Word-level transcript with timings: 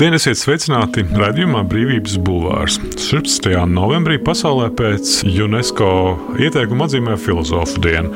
Labdien, 0.00 0.16
esiet 0.16 0.38
sveicināti 0.40 1.02
raidījumā 1.12 1.60
Brīvības 1.68 2.14
Bulvārs. 2.24 2.78
16. 2.96 3.50
novembrī 3.68 4.14
pasaulē 4.24 4.70
pēc 4.72 5.10
UNESCO 5.28 5.88
ieteikuma 6.40 6.86
atzīmē 6.88 7.18
filozofu 7.20 7.82
dienu. 7.84 8.08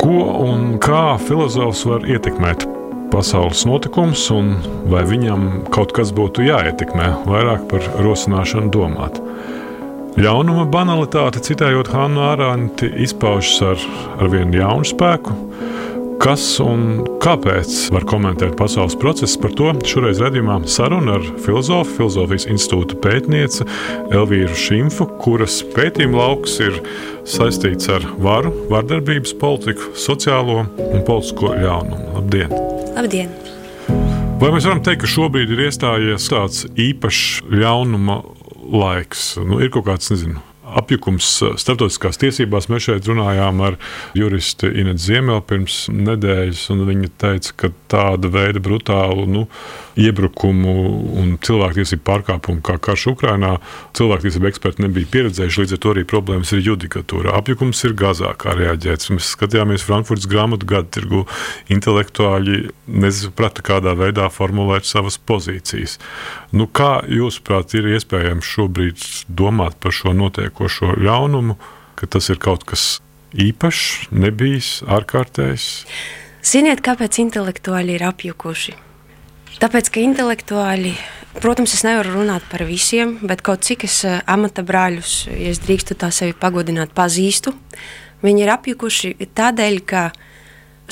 Ko 0.00 0.14
un 0.46 0.78
kā 0.80 1.18
filozofs 1.20 1.82
var 1.84 2.08
ietekmēt 2.08 2.64
pasaules 3.12 3.66
notikumus, 3.68 4.24
un 4.32 4.54
vai 4.88 5.04
viņam 5.10 5.66
kaut 5.76 5.92
kas 5.92 6.14
būtu 6.16 6.46
jāietekmē, 6.48 7.10
vairāk 7.28 7.68
par 7.68 7.92
rosināšanu 8.00 8.72
domāt? 8.72 9.20
Ļaunuma 10.16 10.64
banalitāte, 10.72 11.44
citējot 11.44 11.92
Hannu 11.92 12.24
Ārānti, 12.30 12.88
izpaužas 13.04 13.60
ar, 13.74 13.88
ar 14.16 14.32
vienu 14.32 14.62
jaunu 14.64 14.88
spēku 14.88 15.36
Kas 16.22 16.42
un 16.62 17.00
kāpēc 17.18 17.72
var 17.90 18.04
komentēt 18.06 18.52
pasaules 18.54 18.94
procesus 18.94 19.34
par 19.42 19.50
to? 19.58 19.72
Šoreiz 19.90 20.20
redzējumā 20.22 20.60
saruna 20.70 21.16
ar 21.16 21.24
filozofu, 21.42 21.96
filozofijas 21.96 22.46
institūta 22.52 22.94
pētnieci 23.02 23.66
Elvīru 24.14 24.54
Šimfu, 24.54 25.08
kuras 25.18 25.56
pētījuma 25.74 26.20
lauks 26.20 26.54
ir 26.62 26.78
saistīts 27.26 27.90
ar 27.90 28.06
varu, 28.22 28.54
vardarbības 28.70 29.34
politiku, 29.42 29.90
sociālo 29.98 30.60
un 30.62 31.02
politisko 31.08 31.56
ļaunumu. 31.58 32.14
Labdien! 32.20 32.54
Labdien! 32.94 33.34
Vai 34.38 34.54
mēs 34.54 34.70
varam 34.70 34.84
teikt, 34.86 35.02
ka 35.02 35.10
šobrīd 35.10 35.50
ir 35.56 35.66
iestājies 35.66 36.30
tāds 36.30 36.68
īpašs 36.70 37.42
ļaunuma 37.50 38.22
laiks? 38.70 39.32
Nu, 39.42 39.58
ir 39.58 39.74
kaut 39.74 39.90
kāds, 39.90 40.14
nezinu, 40.14 40.38
apjukums 40.80 41.28
starptautiskās 41.60 42.20
tiesībās. 42.22 42.68
Mēs 42.72 42.88
šeit 42.88 43.08
runājām 43.10 43.62
ar 43.66 43.78
juristu 44.18 44.70
Inetu 44.70 45.06
Ziemeli 45.06 45.44
pirms 45.48 45.84
nedēļas, 45.92 46.64
un 46.74 46.84
viņa 46.88 47.12
teica, 47.22 47.54
ka 47.62 47.72
tāda 47.92 48.30
veida 48.32 48.62
brutālu 48.62 49.26
nu, 49.28 49.46
iebrukumu 50.00 50.74
un 51.20 51.34
cilvēktiesību 51.44 52.04
pārkāpumu 52.06 52.62
kā 52.64 52.78
karš 52.82 53.08
Ukrainā 53.12 53.56
cilvēktiesību 53.96 54.48
eksperti 54.48 54.86
nebija 54.86 55.10
pieredzējuši. 55.12 55.62
Līdz 55.62 55.76
ar 55.76 55.82
to 55.84 55.92
arī 55.92 56.04
problēmas 56.08 56.52
ir 56.56 56.64
judikatūra. 56.70 57.36
Apjukums 57.38 57.82
ir 57.86 57.96
Gazā, 57.98 58.32
kā 58.40 58.56
reaģēts. 58.56 59.12
Mēs 59.12 59.32
skatījāmies 59.36 59.84
Frankfurtas 59.84 60.28
grāmatu 60.30 60.68
gadu 60.68 60.88
tirgu. 60.96 61.24
Intelektuāļi 61.72 62.70
nesaprata, 63.02 63.64
kādā 63.66 63.94
veidā 63.98 64.28
formulēt 64.32 64.88
savas 64.88 65.18
pozīcijas. 65.18 65.98
Nu, 66.52 66.66
kā 66.68 67.02
jūsuprāt, 67.08 67.76
ir 67.78 67.92
iespējams 67.94 68.48
šobrīd 68.56 69.06
domāt 69.28 69.78
par 69.80 69.94
šo 69.96 70.12
notiekošo 70.62 71.02
ļaunumu, 71.02 71.56
ka 71.96 72.06
tas 72.06 72.30
ir 72.30 72.38
kaut 72.38 72.64
kas 72.64 73.00
īpašs, 73.34 74.10
nebijis, 74.12 74.82
ārkārtējs? 74.86 75.86
Ziniet, 76.42 76.82
kāpēc 76.82 77.18
intelektuāļi 77.18 77.96
ir 77.96 78.04
apjukuši? 78.06 78.74
Tāpēc, 79.62 79.90
ka 79.92 80.00
intelektuāļi, 80.02 80.94
protams, 81.40 81.74
es 81.74 81.84
nevaru 81.84 82.16
runāt 82.16 82.42
par 82.50 82.64
visiem, 82.66 83.18
bet 83.22 83.42
kaut 83.42 83.62
cik 83.62 83.84
es 83.86 84.04
eh, 84.04 84.20
amata 84.26 84.62
brāļus, 84.62 85.28
ja 85.30 85.52
es 85.52 85.60
drīkstu 85.62 85.94
tā 85.94 86.10
sevi 86.10 86.34
pagodināt, 86.34 86.94
pazīstu, 86.94 87.54
viņi 88.22 88.42
ir 88.42 88.54
apjukuši 88.56 89.14
tādēļ, 89.34 89.80
ka 89.86 90.10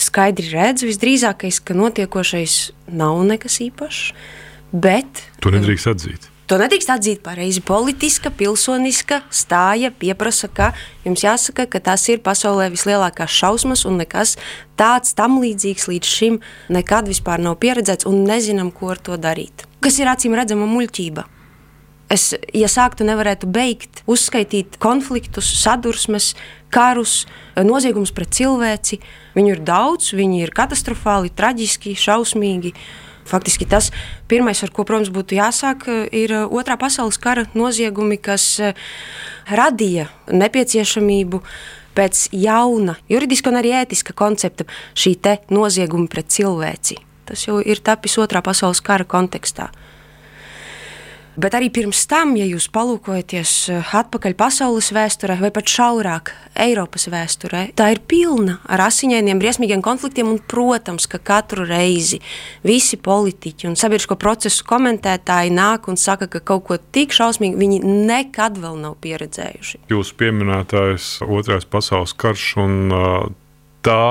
skaidri 0.01 0.53
redz 0.55 0.87
visdrīzākais, 0.87 1.61
ka 1.65 1.75
notiekošais 1.75 2.71
nav 2.95 3.23
nekas 3.27 3.59
īpašs, 3.67 4.03
bet... 4.71 5.27
To 5.43 5.51
nedrīkst 5.55 5.91
atzīt. 5.91 6.30
To 6.51 6.57
nedrīkst 6.59 6.89
atzīt 6.91 7.21
pareizi. 7.23 7.61
Politiska, 7.63 8.33
pilsoniska 8.35 9.21
stāja 9.31 9.93
pieprasa, 9.95 10.49
ka 10.51 10.73
jums 11.05 11.23
jāsaka, 11.23 11.69
ka 11.71 11.79
tas 11.79 12.09
ir 12.11 12.19
pasaulē 12.25 12.65
vislielākās 12.73 13.31
šausmas 13.31 13.85
un 13.87 14.01
nekas 14.01 14.33
tāds 14.75 15.15
tam 15.15 15.37
līdzīgs 15.39 15.87
līdz 15.87 16.09
šim 16.11 16.41
nekad 16.75 17.07
vispār 17.07 17.39
nav 17.39 17.55
pieredzēts 17.63 18.09
un 18.11 18.25
nezinām, 18.27 18.73
ko 18.75 18.91
ar 18.91 18.99
to 18.99 19.15
darīt. 19.15 19.63
Kas 19.79 20.01
ir 20.03 20.11
acīm 20.11 20.35
redzama 20.35 20.67
muļķība. 20.67 21.23
Es, 22.11 22.33
ja 22.51 22.67
sāktu, 22.67 23.07
nevarētu 23.07 23.47
beigt, 23.47 24.01
uzskaitīt 24.11 24.81
konfliktus, 24.83 25.53
sadursmes, 25.61 26.33
karus, 26.75 27.29
noziegumus 27.55 28.11
pret 28.11 28.35
cilvēci. 28.35 28.99
Viņu 29.39 29.55
ir 29.55 29.63
daudz, 29.63 30.11
viņi 30.19 30.43
ir 30.43 30.51
katastrofāli, 30.59 31.31
traģiski, 31.31 31.95
šausmīgi. 31.95 32.75
Faktiski 33.31 33.69
tas 33.71 33.91
pirmais, 34.31 34.61
ar 34.65 34.73
ko, 34.75 34.85
protams, 34.87 35.13
būtu 35.15 35.39
jāsāk, 35.39 35.87
ir 36.11 36.35
otrā 36.49 36.77
pasaules 36.81 37.19
kara 37.23 37.47
noziegumi, 37.55 38.19
kas 38.19 38.47
eh, 38.61 38.89
radīja 39.51 40.09
nepieciešamību 40.31 41.43
pēc 41.95 42.29
jauna, 42.35 42.97
juridiska 43.11 43.51
un 43.53 43.61
arī 43.61 43.75
ētiska 43.83 44.15
koncepta 44.19 44.67
šī 44.99 45.17
nozieguma 45.51 46.11
pret 46.11 46.31
cilvēci. 46.31 46.99
Tas 47.31 47.47
jau 47.47 47.61
ir 47.63 47.79
tapis 47.79 48.19
otrā 48.19 48.43
pasaules 48.43 48.83
kara 48.83 49.07
kontekstā. 49.07 49.71
Bet 51.39 51.55
arī 51.55 51.69
pirms 51.71 52.03
tam, 52.11 52.33
ja 52.35 52.47
jūs 52.49 52.67
palūkojaties 52.75 53.53
eh, 53.71 53.93
atpakaļ 54.01 54.35
pasaules 54.39 54.91
vēsturē, 54.95 55.37
vai 55.39 55.53
pat 55.55 55.71
šaurāk 55.71 56.33
Eiropas 56.59 57.07
vēsturē, 57.13 57.69
tā 57.79 57.91
ir 57.95 58.01
pilna 58.11 58.59
ar 58.67 58.83
asiņainiem, 58.89 59.39
briesmīgiem 59.39 59.85
konfliktiem. 59.85 60.33
Un, 60.33 60.41
protams, 60.51 61.07
ka 61.11 61.21
katru 61.23 61.65
reizi 61.69 62.19
visi 62.67 62.99
politiķi 62.99 63.71
un 63.71 63.79
sabiedrisko 63.79 64.19
procesu 64.21 64.67
komentētāji 64.67 65.55
nāk 65.55 65.87
un 65.91 66.01
saka, 66.01 66.27
ka 66.31 66.43
kaut 66.43 66.67
ko 66.67 66.81
tik 66.81 67.15
šausmīgu 67.15 67.61
viņi 67.61 67.81
nekad 68.11 68.59
vēl 68.61 68.81
nav 68.83 68.99
pieredzējuši. 69.05 69.85
Jūsu 69.93 70.19
pieminētājs 70.19 71.13
Otrais 71.27 71.69
pasaules 71.71 72.17
karš 72.19 72.51
un 72.65 72.77
tā 73.87 74.03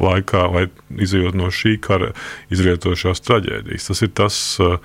laikā, 0.00 0.46
vai 0.52 0.66
izjūt 0.96 1.36
no 1.36 1.50
šī 1.52 1.76
kara 1.84 2.14
izrietošās 2.52 3.22
traģēdijas. 3.26 3.90
Tas 3.90 4.02
ir 4.06 4.12
tas, 4.16 4.38
uh, 4.64 4.78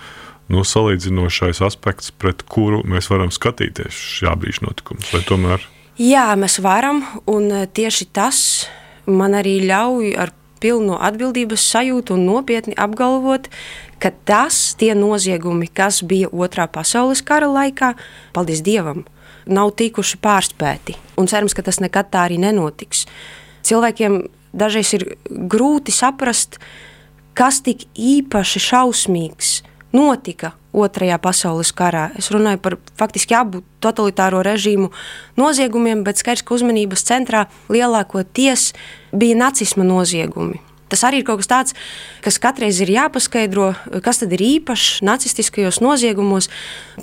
nu, 0.51 0.63
salīdzinošais 0.65 1.61
aspekts, 1.65 2.11
pret 2.11 2.43
kuru 2.49 2.83
mēs 2.87 3.09
varam 3.11 3.31
skatīties 3.33 3.97
šā 4.19 4.35
brīža 4.39 4.65
notikumus. 4.67 5.11
Tomēr? 5.27 5.63
Jā, 6.01 6.27
mēs 6.39 6.59
varam, 6.63 7.03
un 7.31 7.49
e, 7.51 7.65
tieši 7.71 8.09
tas 8.13 8.39
man 9.07 9.37
arī 9.37 9.61
ļauj 9.63 10.11
ar 10.19 10.33
pilnu 10.63 10.97
atbildības 10.99 11.63
sajūtu 11.71 12.15
un 12.15 12.25
nopietni 12.27 12.75
apgalvot, 12.77 13.47
ka 14.01 14.11
tas 14.27 14.75
tie 14.79 14.93
noziegumi, 14.97 15.69
kas 15.71 16.01
bija 16.03 16.31
Otrā 16.33 16.67
pasaules 16.71 17.21
kara 17.25 17.47
laikā, 17.51 17.93
paldies 18.35 18.63
Dievam, 18.65 19.05
nav 19.45 19.75
tikuši 19.79 20.19
pārspēti. 20.23 20.97
Un 21.21 21.29
cerams, 21.31 21.55
ka 21.55 21.63
tas 21.65 21.79
nekad 21.83 22.09
tā 22.13 22.25
arī 22.27 22.39
nenotiks. 22.41 23.05
Cilvēkiem 23.65 24.25
dažreiz 24.55 24.91
ir 24.97 25.07
grūti 25.29 25.93
saprast, 25.95 26.59
kas 27.37 27.61
tik 27.63 27.87
īpaši 27.95 28.61
šausmīgs 28.67 29.55
ir 29.61 29.74
notika 29.95 30.53
Otrajā 30.75 31.15
pasaules 31.23 31.71
karā. 31.71 32.09
Es 32.19 32.27
runāju 32.35 32.59
par 32.59 32.75
faktiski 32.99 33.37
abu 33.37 33.63
totalitāro 33.79 34.41
režīmu 34.43 34.91
noziegumiem, 35.39 36.03
bet 36.03 36.19
skaidrs, 36.19 36.43
ka 36.43 36.57
uzmanības 36.57 37.07
centrā 37.07 37.45
lielākoties 37.71 38.73
bija 39.15 39.39
nacisma 39.39 39.87
noziegumi. 39.87 40.59
Tas 40.85 41.01
arī 41.07 41.23
ir 41.23 41.25
kaut 41.25 41.41
kas 41.41 41.49
tāds, 41.49 41.75
kas 42.21 42.37
katreiz 42.41 42.77
ir 42.83 42.91
jāpaskaidro, 42.93 43.71
kas 44.05 44.21
tad 44.21 44.35
ir 44.37 44.43
īpašs 44.45 45.01
nacistiskajos 45.05 45.79
noziegumos. 45.81 46.47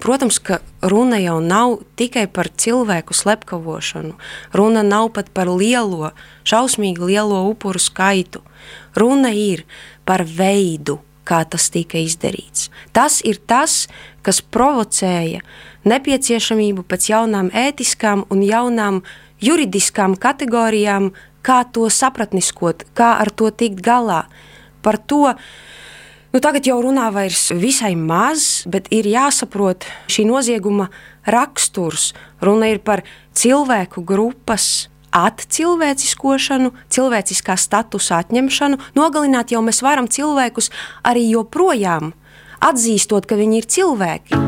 Protams, 0.01 0.39
ka 0.39 0.61
runa 0.87 1.19
jau 1.19 1.41
nav 1.43 1.81
tikai 1.99 2.29
par 2.31 2.49
cilvēku 2.49 3.17
slepkavošanu. 3.17 4.15
Runa 4.55 4.85
nav 4.87 5.11
pat 5.17 5.33
par 5.35 5.51
lielo, 5.51 6.13
šausmīgi 6.47 7.11
lielo 7.11 7.43
upuru 7.51 7.83
skaitu. 7.83 8.45
Runa 8.95 9.35
ir 9.35 9.67
par 10.07 10.23
veidu, 10.29 11.01
kā 11.29 11.43
tas 11.49 11.69
tika 11.73 12.01
izdarīts. 12.03 12.71
Tas 12.93 13.21
ir 13.27 13.39
tas, 13.47 13.87
kas 14.23 14.41
provocēja 14.43 15.43
nepieciešamību 15.89 16.85
pēc 16.87 17.11
jaunām 17.13 17.51
ētiskām 17.55 18.27
un 18.31 18.43
jaunām 18.47 19.03
juridiskām 19.43 20.17
kategorijām, 20.19 21.11
kā 21.43 21.63
to 21.75 21.89
sapratniskot, 21.91 22.87
kā 22.95 23.17
ar 23.23 23.31
to 23.35 23.51
tikt 23.51 23.83
galā. 23.83 24.25
Par 24.83 24.99
to 24.99 25.35
nu, 26.33 26.41
tagad 26.41 26.67
jau 26.67 26.79
runā 26.83 27.11
vairs 27.15 27.51
visai 27.55 27.95
maz, 27.99 28.63
bet 28.67 28.89
ir 28.95 29.09
jāsaprot 29.11 29.87
šī 30.11 30.27
nozieguma 30.31 30.89
raksturs. 31.27 32.13
Runa 32.43 32.71
ir 32.73 32.83
par 32.83 33.05
cilvēku 33.35 34.05
grupas 34.07 34.89
atcilvēciskošanu, 35.13 36.73
cilvēciskā 36.93 37.57
statusa 37.61 38.23
atņemšanu. 38.25 38.81
Nogalināt 38.99 39.53
jau 39.55 39.63
mēs 39.65 39.83
varam 39.85 40.09
cilvēkus 40.09 40.73
arī 41.07 41.29
joprojām, 41.31 42.15
atzīstot, 42.65 43.29
ka 43.29 43.39
viņi 43.39 43.63
ir 43.63 43.71
cilvēki. 43.77 44.43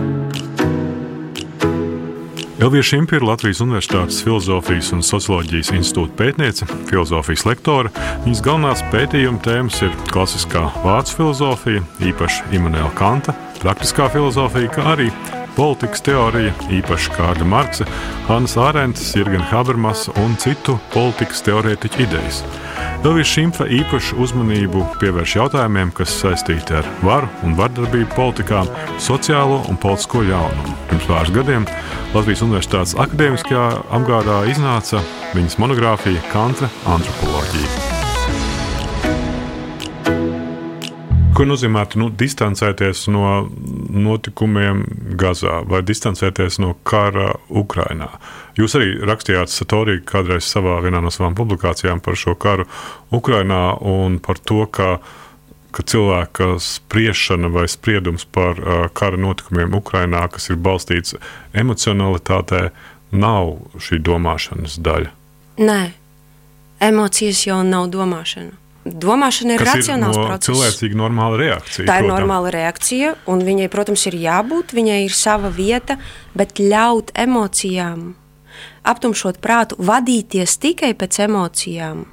Elvija 2.65 2.83
Šimpa 2.87 3.17
ir 3.19 3.25
Latvijas 3.27 3.59
Universitātes 3.61 4.23
Filozofijas 4.25 4.93
un 4.95 5.03
Socioloģijas 5.05 5.73
institūta 5.75 6.15
pētniece, 6.21 6.69
filozofijas 6.89 7.45
lektore. 7.49 7.91
Viņas 8.25 8.41
galvenās 8.47 8.85
pētījuma 8.95 9.43
tēmas 9.45 9.83
ir 9.85 9.93
klasiskā 10.09 10.63
vācu 10.85 11.19
filozofija, 11.19 11.83
īpaši 12.09 12.55
Imants 12.57 12.95
Kanta, 12.97 13.35
praktiskā 13.59 14.07
filozofija, 14.15 14.71
kā 14.73 14.87
arī 14.95 15.11
politikas 15.57 16.03
teorija, 16.05 16.53
īpaši 16.75 17.15
Kārļa 17.15 17.47
Marksa, 17.49 17.87
Hannas 18.29 18.57
Ārentes, 18.61 19.13
Jurgena 19.17 19.47
Habermasa 19.51 20.15
un 20.25 20.37
citu 20.41 20.79
politikas 20.95 21.45
teorētiķu 21.47 22.05
idejas. 22.07 22.43
Elvis 23.05 23.29
Šimfa 23.29 23.67
īpašu 23.69 24.17
uzmanību 24.25 24.81
pievērš 25.01 25.35
jautājumiem, 25.37 25.91
kas 25.97 26.15
saistīti 26.23 26.79
ar 26.79 26.89
varu 27.05 27.29
un 27.45 27.53
vardarbību 27.59 28.17
politikā, 28.17 28.63
sociālo 28.97 29.61
un 29.69 29.77
politisko 29.81 30.25
jaunumu. 30.25 30.77
Pirms 30.89 31.09
pāris 31.11 31.35
gadiem 31.37 31.69
Latvijas 32.15 32.45
Universitātes 32.47 32.97
akadēmiskajā 33.05 33.67
apgādā 33.99 34.45
iznāca 34.53 35.05
viņas 35.37 35.61
monogrāfija 35.61 36.25
Kanta 36.33 36.73
antropoloģija. 36.97 37.94
Ko 41.35 41.43
nozīmē 41.43 41.81
nu, 41.99 42.07
distancēties 42.15 43.09
no 43.11 43.49
notikumiem 43.91 44.85
Gazā 45.19 45.65
vai 45.67 45.81
distancēties 45.83 46.61
no 46.63 46.77
kara 46.87 47.33
Ukrajinā? 47.51 48.07
Jūs 48.55 48.77
arī 48.79 48.93
rakstījāt 49.03 49.51
Satoriju 49.51 50.05
kādreiz 50.07 50.47
savā 50.47 50.77
vienā 50.85 51.03
no 51.03 51.11
savām 51.11 51.35
publikācijām 51.35 51.99
par 52.05 52.15
šo 52.21 52.37
karu 52.39 52.69
Ukrajinā 53.11 53.81
un 53.83 54.21
par 54.23 54.39
to, 54.39 54.63
ka, 54.71 55.01
ka 55.75 55.83
cilvēka 55.83 56.53
spriešana 56.63 57.51
vai 57.51 57.67
spriedums 57.67 58.31
par 58.31 58.63
uh, 58.63 58.87
kara 58.95 59.19
notikumiem 59.19 59.75
Ukrajinā, 59.75 60.29
kas 60.31 60.53
ir 60.55 60.63
balstīts 60.63 61.19
emocionalitātē, 61.51 62.69
nav 63.11 63.57
šī 63.83 63.99
domāšanas 64.07 64.79
daļa. 64.87 65.11
Nē, 65.67 65.81
emocijas 66.95 67.43
jau 67.51 67.65
nav 67.67 67.91
domāšana. 67.91 68.55
Domāšana 68.85 69.55
ir 69.57 69.63
Kas 69.65 69.71
racionāls 69.79 70.17
ir 70.19 70.21
no 70.21 70.27
process. 70.29 70.51
cilvēcīga 70.51 70.99
normāla 71.01 71.39
reakcija. 71.41 71.87
Tā 71.89 71.95
ir 72.03 72.05
protams. 72.05 72.13
normāla 72.13 72.51
reakcija, 72.53 73.15
un 73.33 73.41
viņai, 73.41 73.69
protams, 73.73 74.05
ir 74.11 74.19
jābūt, 74.21 74.75
viņai 74.77 74.99
ir 75.07 75.15
sava 75.17 75.49
vieta, 75.49 75.97
bet 76.37 76.61
ļaut 76.61 77.09
emocijām, 77.17 78.13
aptumšot 78.85 79.41
prātu, 79.41 79.79
vadīties 79.81 80.59
tikai 80.61 80.93
pēc 81.01 81.23
emocijām, 81.25 82.05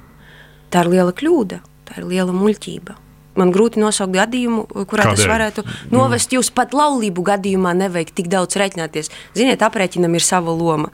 tā 0.72 0.86
ir 0.86 0.92
liela 0.96 1.12
kļūda, 1.12 1.60
tā 1.84 2.00
ir 2.00 2.08
liela 2.08 2.32
muļķība. 2.32 2.96
Man 3.36 3.52
grūti 3.52 3.80
nosaukt 3.80 4.12
gadījumu, 4.12 4.66
kurā 4.88 5.06
tas 5.08 5.20
Kādēļ? 5.20 5.30
varētu 5.32 5.62
novest 5.92 6.32
jūs 6.32 6.50
pat 6.52 6.72
laulību 6.76 7.22
gadījumā, 7.24 7.72
nevajag 7.76 8.10
tik 8.12 8.28
daudz 8.28 8.56
reiķināties. 8.60 9.08
Ziniet, 9.36 9.60
aprēķinam 9.64 10.12
ir 10.16 10.24
sava 10.24 10.52
loma. 10.52 10.90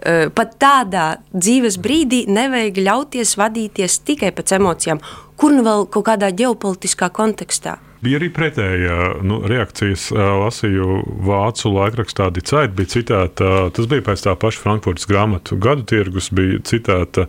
Pat 0.00 0.54
tādā 0.62 1.06
dzīves 1.34 1.76
brīdī 1.82 2.22
nevajag 2.30 2.78
ļauties 2.86 3.34
vadīties 3.36 3.98
tikai 4.08 4.30
pēc 4.32 4.54
emocijām, 4.56 5.02
kur 5.36 5.52
nu 5.52 5.64
vēl 5.66 5.86
kaut 5.92 6.06
kādā 6.08 6.30
ģeopolitiskā 6.32 7.10
kontekstā. 7.12 7.76
Bija 8.00 8.16
arī 8.16 8.30
pretēja 8.32 8.94
nu, 9.26 9.42
reakcijas. 9.44 10.06
Lasīju 10.16 11.02
vācu 11.26 11.72
laikrakstā 11.74 12.30
Dicēt, 12.32 12.72
bija 12.76 12.88
citēta, 12.94 13.50
tas 13.76 13.88
bija 13.90 14.06
pēc 14.06 14.24
tā 14.24 14.32
paša 14.40 14.62
Frankfurtas 14.62 15.08
grāmatu 15.10 15.58
gadu 15.60 15.84
tirgus, 15.90 16.30
bija 16.32 16.62
citēta 16.64 17.26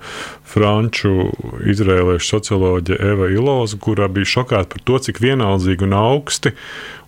franču 0.47 1.27
izrēliešu 1.67 2.37
socioloģe 2.37 3.01
Eva 3.11 3.27
Iloza, 3.33 3.79
kurā 3.83 4.07
bija 4.11 4.31
šokēta 4.37 4.71
par 4.71 4.87
to, 4.87 4.99
cik 5.09 5.19
vienaldzīgi 5.23 5.89
un 5.89 5.97
augsti 5.99 6.55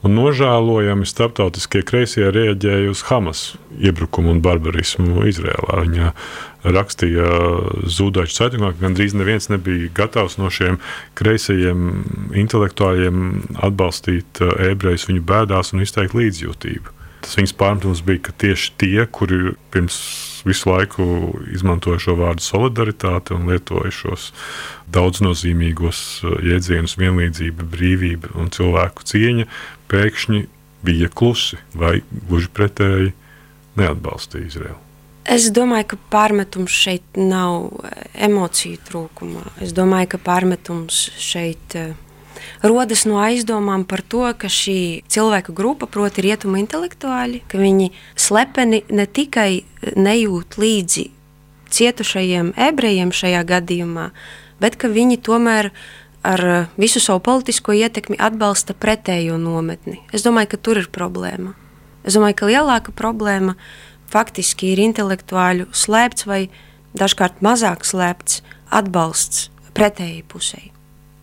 un 0.03 0.17
nožēlojami 0.19 1.07
starptautiskie 1.07 1.85
kreisie 1.87 2.27
reaģēja 2.35 2.91
uz 2.91 3.05
Hamas 3.07 3.53
iebrukumu 3.79 4.35
un 4.35 4.43
barbarismu 4.43 5.23
Izrēlā. 5.31 5.85
Viņa 5.85 6.11
rakstīja 6.63 7.27
Zudaiču 7.91 8.37
caitumā, 8.39 8.71
ka 8.73 8.87
gandrīz 8.87 9.15
neviens 9.17 9.49
nebija 9.51 9.91
gatavs 9.95 10.37
no 10.39 10.49
šiem 10.53 10.79
kreisajiem 11.19 12.03
intelektuāļiem 12.43 13.23
atbalstīt 13.67 14.41
eh, 14.43 14.69
ebrejus 14.71 15.07
viņu 15.09 15.23
bēdās 15.27 15.73
un 15.73 15.83
izteikt 15.83 16.15
līdzjūtību. 16.17 16.99
Tas 17.23 17.37
viņas 17.39 17.55
pārmetums 17.55 18.01
bija, 18.03 18.19
ka 18.25 18.33
tieši 18.43 18.73
tie, 18.81 19.05
kuri 19.07 19.53
pirms 19.71 19.97
visu 20.43 20.67
laiku 20.67 21.05
izmantoja 21.55 22.01
šo 22.03 22.17
vārdu 22.19 22.43
solidaritāte 22.43 23.31
un 23.35 23.47
lietoja 23.47 23.93
šos 23.95 24.31
daudznozīmīgos 24.95 26.03
eh, 26.23 26.39
jēdzienus, 26.53 26.97
vienlīdzība, 27.01 27.67
brīvība 27.75 28.35
un 28.39 28.51
cilvēku 28.55 29.07
cieņa, 29.11 29.49
pēkšņi 29.91 30.45
bija 30.83 31.11
klusi 31.11 31.59
vai 31.75 32.01
gluži 32.27 32.51
pretēji 32.55 33.13
neatbalstīja 33.79 34.51
Izraelu. 34.51 34.82
Es 35.23 35.47
domāju, 35.55 35.93
ka 35.93 35.97
pārmetums 36.11 36.73
šeit 36.75 37.03
nav 37.15 37.69
eh, 37.87 38.07
emociju 38.27 38.79
trūkumā. 38.89 39.45
Es 39.63 39.71
domāju, 39.75 40.13
ka 40.13 40.19
pārmetums 40.25 41.05
šeit 41.15 41.75
eh, 41.79 41.93
rodas 42.63 43.05
no 43.07 43.21
aizdomām 43.23 43.85
par 43.87 44.03
to, 44.03 44.25
ka 44.35 44.51
šī 44.51 45.03
cilvēku 45.07 45.55
grupa, 45.55 45.87
proti, 45.87 46.25
rietumu 46.27 46.59
intelektuāļi, 46.59 47.43
ka 47.47 47.61
viņi 47.61 47.91
slepeni 48.19 48.83
ne 48.91 49.07
tikai 49.07 49.63
nejūt 49.95 50.59
līdzi 50.59 51.07
cietušajiem 51.73 52.53
ebrejiem 52.59 53.15
šajā 53.15 53.41
gadījumā, 53.47 54.09
bet 54.61 54.75
ka 54.75 54.91
viņi 54.91 55.21
tomēr 55.23 55.71
ar 56.23 56.45
eh, 56.49 56.67
visu 56.75 56.99
savu 56.99 57.23
politisko 57.23 57.75
ietekmi 57.79 58.19
atbalsta 58.19 58.75
pretējo 58.75 59.39
nometni. 59.39 60.01
Es 60.11 60.27
domāju, 60.27 60.51
ka 60.51 60.61
tur 60.67 60.83
ir 60.83 60.91
problēma. 60.91 61.55
Es 62.03 62.19
domāju, 62.19 62.41
ka 62.41 62.51
lielāka 62.51 62.91
problēma 62.91 63.55
faktiski 64.13 64.73
ir 64.73 64.83
intelektuāļu 64.89 65.71
slēpts 65.73 66.29
vai 66.29 66.43
dažkārt 66.97 67.41
mazāk 67.45 67.87
slēpts 67.87 68.43
atbalsts 68.73 69.49
pretējai 69.73 70.23
pusē. 70.29 70.69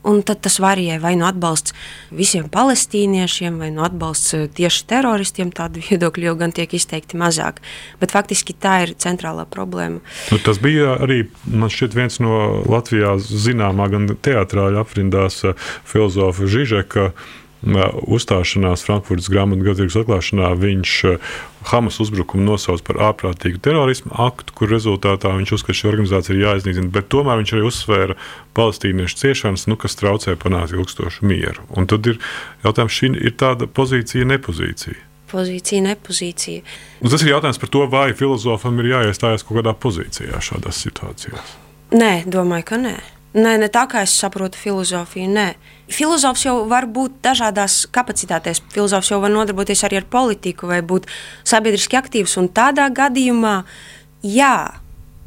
Un 0.01 0.23
tad 0.25 0.39
tas 0.41 0.55
varijē 0.63 0.97
vai 1.01 1.13
nu 1.21 1.27
atbalsts 1.29 1.75
visiem 2.17 2.47
palestīniešiem, 2.49 3.59
vai 3.61 3.69
nu 3.75 3.83
atbalsts 3.85 4.33
eh, 4.37 4.47
tieši 4.49 4.87
teroristiem. 4.89 5.51
Tādu 5.53 5.83
viedokļu 5.91 6.31
jau 6.31 6.37
gan 6.41 6.55
tiek 6.57 6.73
izteikti 6.73 7.21
mazāk. 7.21 7.61
Bet 8.01 8.15
faktiski 8.17 8.57
tā 8.57 8.79
ir 8.87 8.95
centrālā 8.97 9.45
problēma. 9.51 10.01
Nu, 10.33 10.39
tas 10.41 10.61
bija 10.63 10.97
arī 11.05 11.27
šķiet, 11.45 11.99
viens 11.99 12.17
no 12.25 12.63
Latvijā 12.65 13.19
zināmā 13.21 13.91
gan 13.93 14.09
teātrāļa 14.09 14.87
aprindās 14.87 15.43
eh, 15.45 15.69
filozofa 15.85 16.49
Žižeka. 16.49 17.11
Uzstāšanās 17.61 18.87
Frankfurtas 18.87 19.29
grāmatu 19.29 19.67
gadījuma 19.67 20.01
atklāšanā 20.01 20.53
viņš 20.57 20.93
eh, 21.11 21.33
Hamas 21.69 21.99
uzbrukumu 22.01 22.47
nosauc 22.47 22.81
par 22.87 22.97
ārprātīgu 23.11 23.61
terorismu 23.61 24.15
aktu, 24.17 24.55
kur 24.57 24.73
rezultātā 24.73 25.35
viņš 25.37 25.53
uzskata, 25.59 25.75
ka 25.75 25.77
šī 25.77 25.91
organizācija 25.91 26.37
ir 26.39 26.47
jāiznīcina. 26.47 26.89
Bet 26.95 27.11
tomēr 27.13 27.43
viņš 27.43 27.53
arī 27.53 27.67
uzsvēra 27.69 28.17
palestīniešu 28.57 29.21
ciešanas, 29.21 29.67
nu, 29.69 29.77
kas 29.77 29.99
traucē 30.01 30.39
panākt 30.41 30.73
ilgstošu 30.73 31.29
mieru. 31.29 31.67
Un 31.77 31.91
tad 31.91 32.09
ir 32.09 32.17
jautājums, 32.65 32.97
šī 32.97 33.13
ir 33.21 33.37
tāda 33.37 33.69
pozīcija, 33.69 34.25
nepozīcija. 34.33 35.05
Pozīcija, 35.31 35.85
nepozīcija. 35.85 36.65
Un 37.05 37.13
tas 37.13 37.23
ir 37.23 37.35
jautājums 37.35 37.61
par 37.61 37.77
to, 37.77 37.85
vai 37.93 38.09
filozofam 38.17 38.81
ir 38.81 38.95
jāiestājas 38.95 39.45
kaut 39.45 39.61
kādā 39.61 39.77
pozīcijā 39.77 40.41
šādās 40.43 40.81
situācijās. 40.89 41.57
Nē, 41.93 42.15
domāju, 42.31 42.71
ka 42.73 42.81
nē. 42.81 42.97
Nē, 43.31 43.53
ne 43.63 43.69
tā 43.71 43.85
kā 43.87 44.03
es 44.03 44.17
saprotu 44.19 44.59
filozofiju. 44.59 45.29
Nē. 45.31 45.55
Filozofs 45.91 46.43
jau 46.49 46.57
var 46.71 46.89
būt 46.91 47.21
dažādās 47.23 47.85
kapacitātēs. 47.95 48.63
Filozofs 48.75 49.13
jau 49.13 49.21
var 49.23 49.31
nodarboties 49.31 49.85
arī 49.87 50.01
ar 50.01 50.07
politiku 50.11 50.71
vai 50.71 50.81
būt 50.83 51.07
sabiedriski 51.47 51.99
aktīvs. 51.99 52.35
Un 52.43 52.51
tādā 52.51 52.89
gadījumā, 52.91 53.61
jā, 54.27 54.57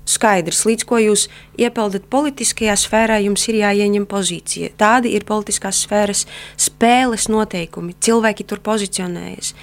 skaidrs, 0.03 0.65
līdz 0.67 0.86
ko 0.88 1.00
jūs 1.00 1.29
iepeldat 1.60 2.10
politiskajā 2.12 2.75
sfērā, 2.79 3.22
jums 3.24 3.48
ir 3.48 3.62
jāieņem 3.62 4.07
pozīcija. 4.12 4.74
Tādi 4.79 5.13
ir 5.15 5.24
politiskās 5.27 5.86
sfēras 5.86 6.25
spēles 6.60 7.29
noteikumi. 7.31 7.95
Cilvēki 8.03 8.48
tur 8.50 8.60
pozicionējas. 8.65 9.53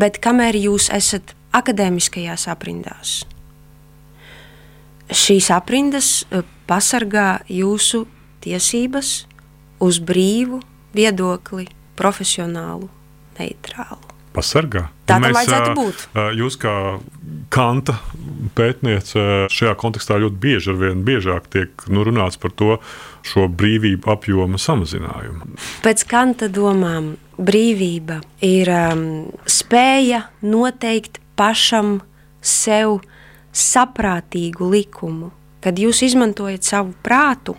Bet 0.00 0.16
kamēr 0.24 0.56
jūs 0.56 0.88
esat 0.96 1.34
akadēmiskajās 1.52 2.46
aprindās, 2.48 3.18
šīs 5.12 5.50
aprindas 5.52 6.22
eh, 6.32 6.40
pasargā 6.72 7.42
jūsu 7.52 8.06
tiesības 8.42 9.12
uz 9.82 10.00
brīvu 10.00 10.62
viedokli, 10.96 11.68
profesionālu, 11.98 12.88
neitrālu. 13.38 14.00
Pasargā. 14.32 14.86
Tā 15.04 15.18
tam 15.18 15.26
vajadzētu 15.28 15.72
būt. 15.76 16.04
Jūs 16.38 16.56
kā 16.60 16.74
kanta 17.52 17.98
pētniece 18.56 19.50
šajā 19.52 19.74
kontekstā 19.80 20.16
ļoti 20.22 20.40
bieži, 20.40 20.70
ar 20.72 20.78
vien 20.80 21.02
biežāk 21.04 21.50
tiek 21.52 21.84
nu, 21.92 22.04
runāts 22.08 22.40
par 22.40 22.54
to 22.56 22.78
šo 23.28 23.44
brīvību 23.52 24.08
apjoma 24.14 24.60
samazinājumu. 24.60 25.52
Pēc 25.84 26.06
kanta 26.08 26.48
domām 26.48 27.12
brīvība 27.36 28.22
ir 28.48 28.72
um, 28.72 29.04
spēja 29.44 30.24
noteikt 30.40 31.20
pašam 31.36 31.98
sev 32.40 33.02
saprātīgu 33.52 34.72
likumu, 34.72 35.28
kad 35.62 35.78
jūs 35.78 36.02
izmantojat 36.06 36.66
savu 36.66 36.96
prātu, 37.04 37.56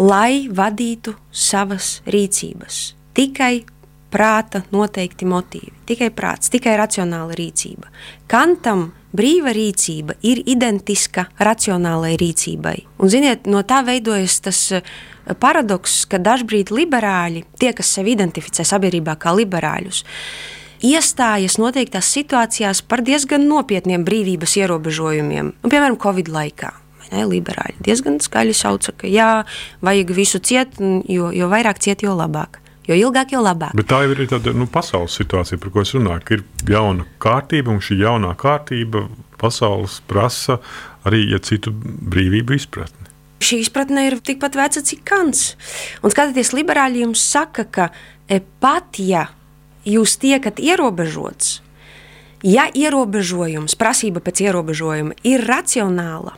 lai 0.00 0.48
vadītu 0.48 1.14
savas 1.30 2.00
rīcības. 2.08 2.82
Tikai 3.12 3.54
prāta 4.12 4.62
noteikti 4.72 5.26
motīvi, 5.28 5.72
tikai 5.88 6.10
prāts, 6.14 6.52
tikai 6.52 6.74
racionāla 6.80 7.36
rīcība. 7.36 7.88
Kantam 8.30 8.90
brīva 9.16 9.52
rīcība 9.56 10.16
ir 10.26 10.42
identiska 10.48 11.26
racionālai 11.40 12.14
rīcībai. 12.20 12.76
Un, 12.98 13.12
ziniet, 13.12 13.48
no 13.48 13.62
tā 13.64 13.82
veidojas 13.86 14.38
tas 14.44 14.60
eh, 14.76 14.92
paradoks, 15.40 16.02
ka 16.10 16.20
dažkārt 16.20 16.72
liberāļi, 16.74 17.46
tie, 17.60 17.72
kas 17.76 17.92
sevi 17.96 18.16
identificē 18.16 18.66
sabiedrībā 18.68 19.16
kā 19.20 19.34
liberāļus, 19.36 20.04
iestājas 20.82 21.58
noteiktās 21.62 22.10
situācijās 22.12 22.82
par 22.84 23.04
diezgan 23.06 23.46
nopietniem 23.48 24.04
brīvības 24.04 24.58
ierobežojumiem, 24.60 25.52
un, 25.56 25.72
piemēram, 25.72 26.00
Covid 26.02 26.32
laikā. 26.32 26.72
Ne, 27.12 27.26
liberāļi 27.28 27.82
diezgan 27.84 28.16
skaļi 28.24 28.54
sauca, 28.56 28.94
ka 28.96 29.10
jā, 29.10 29.44
vajag 29.84 30.12
visu 30.16 30.40
ciet, 30.40 30.78
jo, 30.80 31.28
jo 31.34 31.48
vairāk 31.52 31.82
ciet, 31.84 32.04
jo 32.06 32.16
labāk. 32.16 32.62
Jo 32.88 32.96
ilgāk, 32.98 33.30
jo 33.30 33.42
labāk. 33.44 33.76
Bet 33.78 33.86
tā 33.92 34.00
jau 34.02 34.10
ir 34.10 34.24
tāda 34.26 34.54
nu, 34.58 34.66
pasaules 34.66 35.14
situācija, 35.20 35.60
par 35.62 35.70
ko 35.70 35.84
es 35.84 35.92
runāju. 35.94 36.24
Ir 36.34 36.72
jauna 36.72 37.06
kārtība, 37.22 37.70
un 37.70 37.78
šī 37.84 38.00
jaunā 38.00 38.32
kārtība 38.38 39.04
pasaules 39.38 40.00
prasa 40.10 40.58
arī 41.06 41.28
ja 41.30 41.38
citu 41.42 41.70
brīvību 41.72 42.58
izpratni. 42.58 43.10
Šī 43.42 43.60
izpratne 43.62 44.06
ir 44.06 44.18
tikpat 44.22 44.58
veca, 44.58 44.82
cik 44.82 45.02
kants. 45.06 45.44
Un 46.02 46.14
skatoties, 46.14 46.52
liberāļi 46.54 47.02
jums 47.02 47.22
saka, 47.22 47.66
ka 47.66 47.88
e, 48.26 48.38
pat 48.62 48.98
ja 49.02 49.28
jūs 49.86 50.14
tiekat 50.22 50.62
ierobežots, 50.62 51.56
ja 52.46 52.68
ierobežojums, 52.70 53.74
prasība 53.78 54.22
pēc 54.22 54.44
ierobežojuma 54.46 55.18
ir 55.26 55.42
racionāla, 55.46 56.36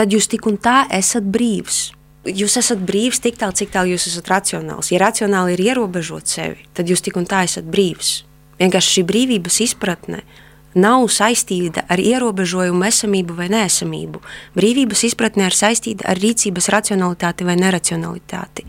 tad 0.00 0.14
jūs 0.16 0.30
tik 0.32 0.46
un 0.48 0.56
tā 0.56 0.86
esat 0.96 1.26
brīvs. 1.28 1.90
Jūs 2.24 2.54
esat 2.60 2.80
brīvs 2.88 3.20
tik 3.20 3.36
tālu, 3.40 3.52
cik 3.56 3.72
tālu 3.74 3.92
jūs 3.92 4.06
esat 4.08 4.30
racionāls. 4.32 4.88
Ja 4.92 5.00
racionāli 5.02 5.56
ir 5.56 5.64
ierobežot 5.70 6.28
sevi, 6.28 6.64
tad 6.76 6.88
jūs 6.88 7.04
tik 7.04 7.18
un 7.20 7.28
tā 7.28 7.42
esat 7.44 7.68
brīvs. 7.68 8.22
Vienkārši 8.60 8.94
šī 8.96 9.04
brīvības 9.08 9.60
izpratne 9.66 10.22
nav 10.80 11.04
saistīta 11.12 11.84
ar 11.90 12.00
ierobežojumu 12.00 12.86
esamību 12.88 13.36
vai 13.36 13.48
nesamību. 13.52 14.20
Brīvības 14.56 15.04
izpratne 15.10 15.48
ir 15.50 15.56
saistīta 15.56 16.08
ar 16.08 16.20
rīcības 16.20 16.70
racionalitāti 16.72 17.48
vai 17.48 17.58
neracionalitāti. 17.60 18.64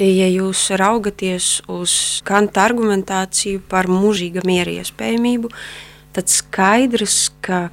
Ja 0.00 0.28
jūs 0.32 0.70
raugaties 0.80 1.58
uz 1.68 1.94
Kanta 2.24 2.64
argumentāciju 2.64 3.60
par 3.68 3.90
mūžīga 3.92 4.44
miera 4.48 4.72
iespējamību, 4.80 5.52
tad 6.16 6.32
skaidrs, 6.32 7.26
ka 7.44 7.66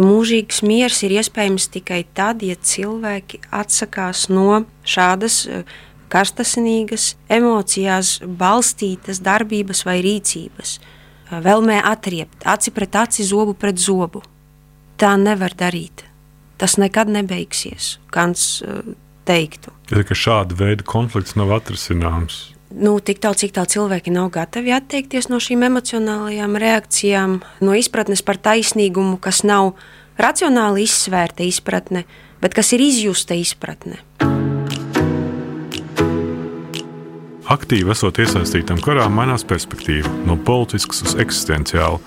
mūžīgs 0.00 0.62
miers 0.64 1.02
ir 1.04 1.16
iespējams 1.18 1.68
tikai 1.74 2.02
tad, 2.16 2.42
ja 2.42 2.56
cilvēki 2.56 3.42
atsakās 3.52 4.28
no 4.32 4.62
šādas 4.88 5.42
eh, 5.46 5.64
karstasinīgas, 6.12 7.14
emocijās 7.32 8.18
balstītas 8.24 9.20
darbības 9.24 9.84
vai 9.88 9.98
rīcības, 10.04 10.78
vēlmē 11.32 11.80
atriept 11.88 12.44
aci 12.48 12.72
pret 12.72 12.96
aci, 13.04 13.24
zobu 13.24 13.54
pret 13.56 13.80
zobu. 13.80 14.22
Tā 15.00 15.14
nevar 15.16 15.56
darīt. 15.56 16.04
Tas 16.60 16.76
nekad 16.78 17.08
nebeigsies. 17.10 17.96
Kants 18.12 18.60
uh, 18.62 18.92
teiktu. 19.26 19.72
Ja, 19.90 20.02
šāda 20.04 20.54
veida 20.58 20.84
konflikts 20.86 21.34
nav 21.38 21.50
atrisināms. 21.56 22.52
Nu, 22.72 22.96
tik 23.04 23.20
tālu, 23.20 23.36
cik 23.36 23.52
tālu 23.52 23.68
cilvēki 23.68 24.12
nav 24.14 24.30
gatavi 24.32 24.72
atteikties 24.72 25.28
no 25.28 25.40
šīm 25.42 25.66
emocionālajām 25.68 26.56
reakcijām, 26.56 27.40
no 27.60 27.74
izpratnes 27.76 28.24
par 28.24 28.40
taisnīgumu, 28.40 29.18
kas 29.20 29.42
nav 29.44 29.74
racionāli 30.20 30.86
izsvērta 30.86 31.44
izpratne, 31.44 32.06
bet 32.40 32.56
kas 32.56 32.72
ir 32.72 32.84
izjusta 32.84 33.36
izpratne. 33.36 34.00
Aktīvi 37.52 37.92
esot 37.92 38.22
iesaistītam 38.22 38.80
karā, 38.80 39.08
mainās 39.12 39.44
perspektīva 39.44 40.08
no 40.24 40.38
politiskas 40.40 41.02
uz 41.04 41.16
eksistenciālu. 41.20 42.00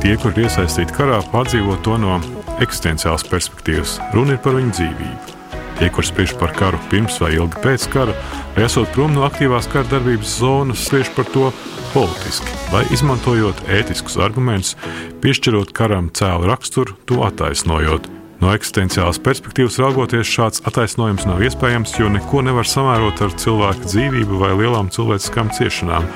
Tie, 0.00 0.14
kur 0.22 0.32
ir 0.32 0.46
iesaistīti 0.46 0.94
karā, 0.96 1.18
pārdzīvo 1.34 1.76
to 1.84 1.98
no 2.00 2.20
eksistenciālas 2.64 3.26
perspektīvas. 3.28 3.98
Runa 4.14 4.38
ir 4.38 4.40
par 4.44 4.56
viņu 4.56 4.78
dzīvību. 4.78 5.37
Tie, 5.78 5.88
kur 5.94 6.02
spriež 6.02 6.34
par 6.40 6.50
karu 6.58 6.78
pirms 6.90 7.20
vai 7.22 7.36
ilgi 7.36 7.60
pēc 7.62 7.84
kara, 7.92 8.14
vai 8.56 8.64
esot 8.66 8.90
prom 8.96 9.12
no 9.14 9.22
aktīvās 9.28 9.70
kara 9.70 9.86
darbības 9.92 10.38
zonas, 10.40 10.82
spriež 10.88 11.12
par 11.14 11.28
to 11.30 11.52
politiski, 11.92 12.50
vai 12.72 12.82
izmantojot 12.94 13.62
ētiskus 13.70 14.18
argumentus, 14.18 14.74
piešķirot 15.22 15.70
karam 15.78 16.10
cēlu 16.10 16.50
raksturu, 16.50 16.96
to 17.06 17.22
attaisnojot. 17.26 18.08
No 18.38 18.52
eksistenciālas 18.54 19.18
perspektīvas 19.22 19.78
raugoties, 19.82 20.26
šāds 20.30 20.62
attaisnojums 20.66 21.26
nav 21.26 21.42
iespējams, 21.42 21.96
jo 21.98 22.10
neko 22.10 22.42
nevar 22.46 22.66
samērot 22.70 23.22
ar 23.26 23.34
cilvēka 23.42 23.86
dzīvību 23.86 24.38
vai 24.42 24.52
lielām 24.58 24.90
cilvēciskām 24.94 25.50
ciešanām. 25.56 26.06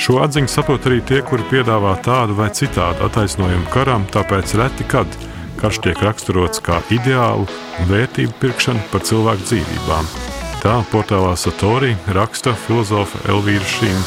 Šo 0.00 0.18
atziņu 0.24 0.48
saprot 0.52 0.88
arī 0.88 1.00
tie, 1.08 1.20
kuri 1.24 1.44
piedāvā 1.52 1.94
tādu 2.04 2.36
vai 2.36 2.48
citādu 2.56 3.04
attaisnojumu 3.08 3.68
karam, 3.72 4.04
tāpēc 4.12 4.56
reti 4.60 4.88
kad 4.88 5.20
karš 5.62 5.78
tiek 5.84 6.00
raksturots 6.02 6.58
kā 6.64 6.80
ideālu 6.90 7.46
un 7.46 7.86
vērtību 7.86 8.34
pirkšana 8.42 8.82
par 8.90 9.04
cilvēku 9.06 9.46
dzīvībām. 9.46 10.08
Tā 10.62 10.74
portālā 10.90 11.36
Satori 11.38 11.92
raksta 12.10 12.56
filozofa 12.64 13.20
Elvīra 13.30 13.66
Šīna. 13.70 14.02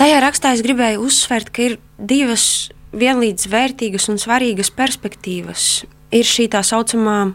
Tajā 0.00 0.18
rakstā 0.24 0.54
es 0.56 0.64
gribēju 0.64 1.04
uzsvērt, 1.04 1.52
ka 1.52 1.68
ir 1.68 1.76
divas 2.00 2.70
vienlīdz 2.96 3.48
vērtīgas 3.52 4.08
un 4.08 4.16
svarīgas 4.20 4.72
perspektīvas. 4.72 5.84
Ir 6.16 6.24
šī 6.24 6.48
tā 6.52 6.64
saucamā 6.64 7.34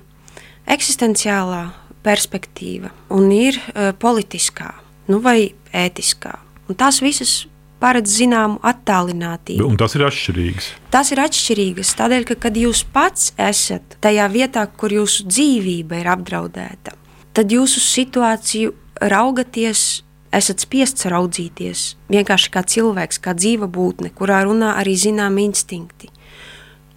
eksistenciālā 0.65 1.67
perspektīva 2.05 2.89
un 3.13 3.29
ir 3.33 3.61
uh, 3.61 3.93
politiskā 3.93 4.73
nu, 5.09 5.21
vai 5.21 5.53
ētiskā. 5.69 6.33
Un 6.65 6.77
tās 6.77 7.01
visas 7.05 7.43
paredz 7.85 8.17
zināmu 8.17 8.57
attālinātību. 8.65 9.67
Un 9.67 9.77
tas 9.77 9.93
ir 9.97 10.05
atšķirīgs. 10.07 10.71
Tas 10.93 11.11
ir 11.13 11.21
atšķirīgs 11.21 11.93
tādēļ, 11.99 12.25
ka 12.31 12.37
kad 12.47 12.57
jūs 12.57 12.81
pats 12.95 13.29
esat 13.37 13.99
tajā 14.01 14.25
vietā, 14.33 14.65
kur 14.65 14.93
jūsu 14.95 15.27
dzīvība 15.29 16.01
ir 16.01 16.09
apdraudēta, 16.15 16.95
tad 17.37 17.53
jūsu 17.53 17.83
situāciju 17.83 18.73
raugaties, 19.13 19.83
esat 20.35 20.65
spiests 20.65 21.05
raudzīties 21.11 21.83
vienkārši 22.11 22.51
kā 22.51 22.63
cilvēks, 22.73 23.21
kā 23.21 23.35
dzīva 23.37 23.69
būtne, 23.71 24.09
kurā 24.15 24.41
runā 24.47 24.73
arī 24.81 24.95
zināmi 24.99 25.45
instinkti, 25.51 26.09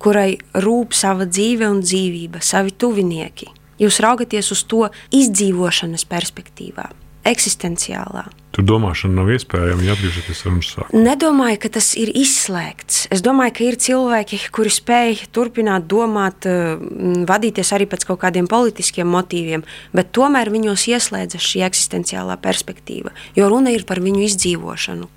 kurai 0.01 0.39
rūp 0.57 0.97
sava 0.97 1.29
dzīve 1.29 1.69
un 1.69 1.83
dzīvība, 1.85 2.41
savi 2.41 2.73
tuvinieki. 2.73 3.53
Jūs 3.79 4.01
raugaties 4.03 4.49
uz 4.55 4.65
to 4.67 4.89
izdzīvošanas 5.15 6.07
perspektīvā 6.09 6.89
eksistenciālā. 7.29 8.27
Tur 8.57 8.65
domāšana 8.65 9.21
nav 9.21 9.29
iespējama, 9.35 9.85
ja 9.85 9.95
atgriežaties 9.95 10.41
sarunas 10.41 10.71
sākumā. 10.73 11.03
Nedomāju, 11.05 11.59
ka 11.63 11.71
tas 11.77 11.91
ir 12.01 12.11
izslēgts. 12.17 13.03
Es 13.15 13.23
domāju, 13.25 13.55
ka 13.59 13.67
ir 13.67 13.77
cilvēki, 13.85 14.41
kuri 14.57 14.73
spēj 14.73 15.29
turpināt 15.37 15.87
domāt, 15.91 16.49
eh, 16.49 16.81
vadīties 17.29 17.75
arī 17.77 17.87
pēc 17.91 18.09
kaut 18.09 18.23
kādiem 18.25 18.49
politiskiem 18.49 19.07
motīviem, 19.07 19.63
bet 19.93 20.13
tomēr 20.13 20.51
viņos 20.51 20.89
ieslēdzas 20.89 21.45
šī 21.45 21.63
eksistenciālā 21.69 22.39
perspektīva, 22.41 23.13
jo 23.37 23.49
runa 23.53 23.71
ir 23.71 23.85
par 23.85 24.01
viņu 24.01 24.25
izdzīvošanu. 24.27 25.09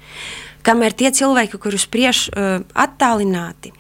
Kamēr 0.61 0.93
tie 0.93 1.09
cilvēki, 1.09 1.57
kurus 1.57 1.87
spriež 1.87 2.29
uh, 2.29 2.61
attālināti, 2.77 3.71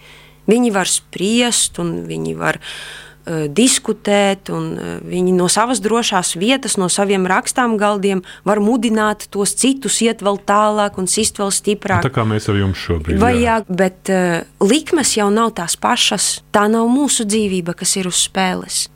viņi 0.49 0.71
var 0.73 0.89
spriest 0.89 1.77
un 1.77 2.07
viņi 2.09 2.33
var 2.35 2.57
uh, 2.57 2.65
Eh, 2.65 3.10
diskutēt, 3.25 4.49
un 4.53 4.71
eh, 4.77 4.93
viņi 5.05 5.35
no 5.37 5.47
savas 5.51 5.81
drošās 5.83 6.33
vietas, 6.41 6.77
no 6.81 6.87
saviem 6.89 7.27
rakstām 7.29 7.77
galdiem 7.77 8.23
var 8.47 8.61
mudināt 8.63 9.27
tos 9.33 9.53
citus 9.57 9.99
iet 10.01 10.23
vēl 10.25 10.39
tālāk 10.47 10.97
un 10.97 11.09
sist 11.11 11.37
vēl 11.41 11.53
stiprāk. 11.53 12.05
Tā 12.05 12.13
kā 12.13 12.25
mēs 12.27 12.49
ar 12.49 12.57
jums 12.57 12.81
šobrīd. 12.81 13.19
Vai, 13.21 13.35
jā, 13.43 13.59
bet 13.69 14.09
uh, 14.09 14.41
likmes 14.63 15.13
jau 15.17 15.29
nav 15.33 15.53
tās 15.59 15.77
pašas. 15.77 16.41
Tā 16.55 16.65
nav 16.71 16.89
mūsu 16.89 17.27
dzīvība, 17.29 17.75
kas 17.77 17.93
ir 18.01 18.09
uz 18.09 18.23
spēles. 18.25 18.87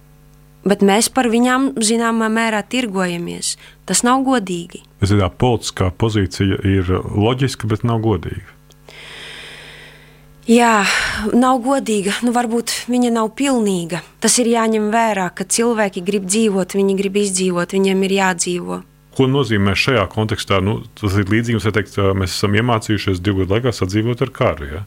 Bet 0.66 0.82
mēs 0.82 1.12
par 1.14 1.30
viņām 1.30 1.76
zināmā 1.78 2.32
mērā 2.34 2.64
tirgojamies. 2.66 3.54
Tas 3.86 4.02
nav 4.02 4.24
godīgi. 4.26 4.82
Es 4.98 5.14
domāju, 5.14 5.30
ka 5.30 5.42
politiskā 5.44 5.92
pozīcija 5.94 6.64
ir 6.66 6.90
loģiska, 7.06 7.70
bet 7.70 7.86
nav 7.86 8.02
godīga. 8.02 8.55
Jā, 10.46 10.84
nav 11.34 11.58
godīga. 11.66 12.14
Nu, 12.22 12.30
varbūt 12.36 12.86
viņa 12.92 13.10
nav 13.16 13.32
pilnīga. 13.38 14.04
Tas 14.22 14.36
ir 14.38 14.52
jāņem 14.52 14.92
vērā, 14.94 15.32
ka 15.34 15.42
cilvēki 15.50 16.04
grib 16.06 16.28
dzīvot, 16.30 16.76
viņi 16.78 16.98
grib 17.00 17.16
izdzīvot, 17.18 17.74
viņiem 17.74 18.04
ir 18.06 18.14
jādzīvo. 18.20 18.78
Ko 19.18 19.26
nozīmē 19.32 19.74
šajā 19.80 20.04
kontekstā? 20.12 20.60
Nu, 20.62 20.84
tas 21.00 21.16
ir 21.18 21.32
līdzīgs, 21.32 21.66
ja 21.66 21.72
teikt, 21.74 21.98
mēs 22.20 22.36
esam 22.36 22.54
iemācījušies 22.60 23.24
divu 23.26 23.42
gadu 23.42 23.56
laikā 23.56 23.74
sadzīvot 23.74 24.22
ar 24.22 24.32
karu. 24.36 24.68
Ja? 24.70 24.82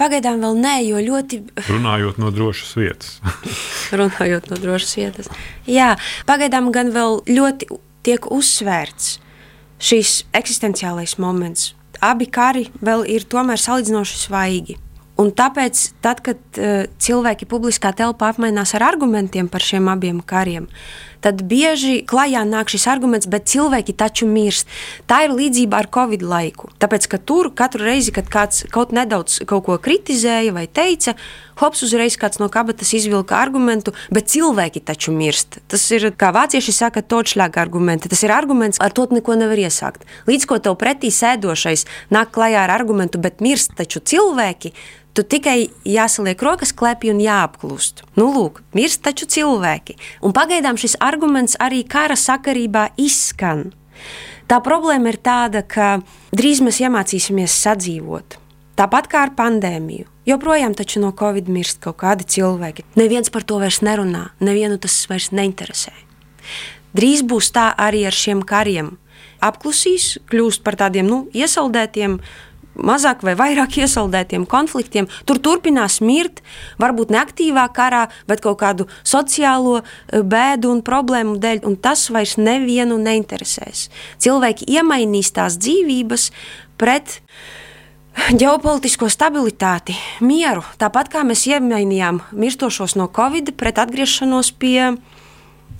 Pagaidām 0.00 0.40
vēl 0.42 0.58
nē, 0.64 0.74
jo 0.88 1.02
ļoti. 1.04 1.38
Runājot 1.68 2.18
no 2.18 2.32
drošas 2.34 2.72
vietas. 2.80 3.12
Runājot 4.00 4.48
no 4.50 4.58
drošas 4.58 4.96
vietas. 4.98 5.30
Jā, 5.70 5.92
pagaidām 6.26 6.72
gan 6.74 6.90
vēl 6.96 7.20
ļoti 7.30 7.68
tiek 8.08 8.26
uzsvērts 8.32 9.20
šīs 9.78 10.16
eksistenciālais 10.34 11.14
moments. 11.22 11.76
Abi 12.02 12.26
kari 12.26 12.66
vēl 12.82 13.06
ir 13.12 13.28
tomēr 13.30 13.60
salīdzinoši 13.60 14.20
svaigi. 14.24 14.78
Un 15.16 15.30
tāpēc, 15.32 15.80
tad, 16.04 16.20
kad 16.20 16.60
uh, 16.60 16.84
cilvēki 17.00 17.48
publiskā 17.48 17.94
telpā 17.96 18.34
apmainās 18.34 18.74
ar 18.76 18.84
argumentiem 18.90 19.48
par 19.48 19.64
šiem 19.64 19.88
abiem 19.88 20.18
kariem, 20.20 20.66
tad 21.24 21.40
bieži 21.48 22.02
klajā 22.04 22.42
nāk 22.44 22.68
šis 22.68 22.84
arguments, 22.92 23.28
bet 23.30 23.48
cilvēki 23.48 23.96
taču 23.96 24.28
mirst. 24.28 24.68
Tā 25.08 25.24
ir 25.24 25.32
līdzība 25.32 25.80
ar 25.80 25.88
Covid 25.92 26.20
laiku. 26.20 26.68
Tāpēc, 26.82 27.08
ka 27.08 27.18
tur 27.18 27.48
katru 27.56 27.86
reizi, 27.88 28.12
kad 28.12 28.28
kāds 28.30 28.66
kaut 28.74 28.92
nedaudz 28.92 29.40
kaut 29.48 29.64
ko 29.66 29.78
kritizēja 29.82 30.52
vai 30.54 30.66
teica, 30.68 31.16
hops 31.62 31.80
uzreiz 31.86 32.18
kāds 32.20 32.36
no 32.42 32.50
kabatas 32.52 32.92
izvilka 32.98 33.38
argumentu, 33.40 33.94
bet 34.12 34.28
cilvēki 34.32 34.84
taču 34.84 35.16
mirst. 35.16 35.62
Tas 35.72 35.88
ir, 35.96 36.10
kā 36.12 36.28
vācieši 36.36 36.76
saka, 36.76 37.00
točļāga 37.00 37.64
argumenti. 37.64 38.12
Tas 38.12 38.20
ir 38.26 38.36
arguments, 38.36 38.82
ar 38.84 38.92
to 38.92 39.08
neko 39.16 39.38
nevar 39.40 39.64
iesākt. 39.64 40.04
Līdz 40.28 40.46
ko 40.46 40.60
tev 40.60 40.76
pretī 40.76 41.08
sēdošais 41.08 41.88
nāk 42.12 42.36
klajā 42.36 42.68
ar 42.68 42.76
argumentu, 42.76 43.22
bet 43.22 43.40
mirst 43.40 43.74
taču 43.80 44.04
cilvēki, 44.04 44.76
Tu 45.16 45.24
tikai 45.24 45.70
jāsaliek 45.88 46.42
rokas 46.44 46.74
klēpī 46.76 47.08
un 47.08 47.22
jāapklust. 47.24 48.02
Nu, 48.20 48.28
lūk, 48.34 48.60
mirst 48.76 49.00
taču 49.06 49.24
cilvēki. 49.32 49.96
Un 50.20 50.34
pagaidām 50.36 50.76
šis 50.76 50.98
arguments 51.00 51.56
arī 51.56 51.86
kara 51.88 52.18
sakarībā 52.20 52.90
izskan. 53.00 53.70
Tā 54.44 54.58
problēma 54.60 55.14
ir 55.14 55.16
tāda, 55.24 55.62
ka 55.64 56.02
drīz 56.36 56.60
mēs 56.60 56.82
iemācīsimies 56.84 57.56
sadzīvot. 57.64 58.36
Tāpat 58.76 59.08
kā 59.08 59.24
ar 59.24 59.32
pandēmiju. 59.38 60.04
Joprojām 60.28 60.76
taču 60.76 61.00
no 61.00 61.14
covid 61.16 61.48
mirst 61.48 61.80
kaut 61.80 61.96
kādi 62.02 62.26
cilvēki. 62.36 62.84
Neviens 63.00 63.32
par 63.32 63.46
to 63.48 63.56
vairs 63.62 63.80
nerunā, 63.80 64.26
nevienu 64.44 64.76
tas 64.76 64.98
vairs 65.08 65.30
neinteresē. 65.32 65.94
Drīz 66.92 67.24
būs 67.24 67.54
tā 67.56 67.70
arī 67.72 68.04
ar 68.04 68.12
šiem 68.12 68.44
kariem. 68.44 68.98
Apklusīs, 69.40 70.18
kļūst 70.28 70.60
par 70.66 70.76
tādiem 70.76 71.08
nu, 71.08 71.24
iesaldētiem, 71.32 72.20
mazāk 72.76 73.24
vai 73.26 73.34
vairāk 73.38 73.78
iesaldētiem 73.80 74.46
konfliktiem. 74.48 75.08
Tur 75.28 75.40
turpinās 75.42 76.00
mirt, 76.04 76.42
varbūt 76.82 77.12
ne 77.14 77.20
aktīvā 77.22 77.66
karā, 77.76 78.06
bet 78.28 78.42
kaut 78.44 78.60
kādu 78.62 78.88
sociālo 79.06 79.80
eh, 79.80 80.22
bēdu 80.22 80.72
un 80.74 80.82
problēmu 80.86 81.38
dēļ, 81.42 81.64
un 81.68 81.76
tas 81.80 82.08
vairs 82.12 82.36
nevienu 82.40 82.98
neinteresēs. 83.02 83.88
Cilvēki 84.22 84.68
iemainīs 84.76 85.32
tās 85.36 85.58
dzīvības 85.60 86.30
pret 86.80 87.20
ģeopolitisko 88.40 89.10
stabilitāti, 89.12 89.96
mieru. 90.24 90.64
Tāpat 90.80 91.10
kā 91.12 91.24
mēs 91.26 91.44
iemainījām 91.50 92.22
mirstošos 92.32 92.96
no 92.96 93.10
Covid 93.12 93.52
pret 93.60 93.78
atgriešanos 93.82 94.54
pie 94.56 94.96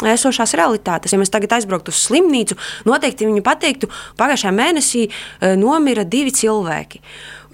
esošās 0.04 0.54
realitātes. 0.58 1.12
Ja 1.12 1.20
mēs 1.20 1.32
tagad 1.32 1.56
aizbrauktu 1.56 1.94
uz 1.94 2.02
slimnīcu, 2.08 2.58
noteikti 2.88 3.28
viņi 3.28 3.44
pateiktu, 3.46 3.90
pagājušajā 4.20 4.54
mēnesī 4.56 5.06
e, 5.06 5.54
nomira 5.60 6.04
divi 6.04 6.34
cilvēki. 6.34 7.02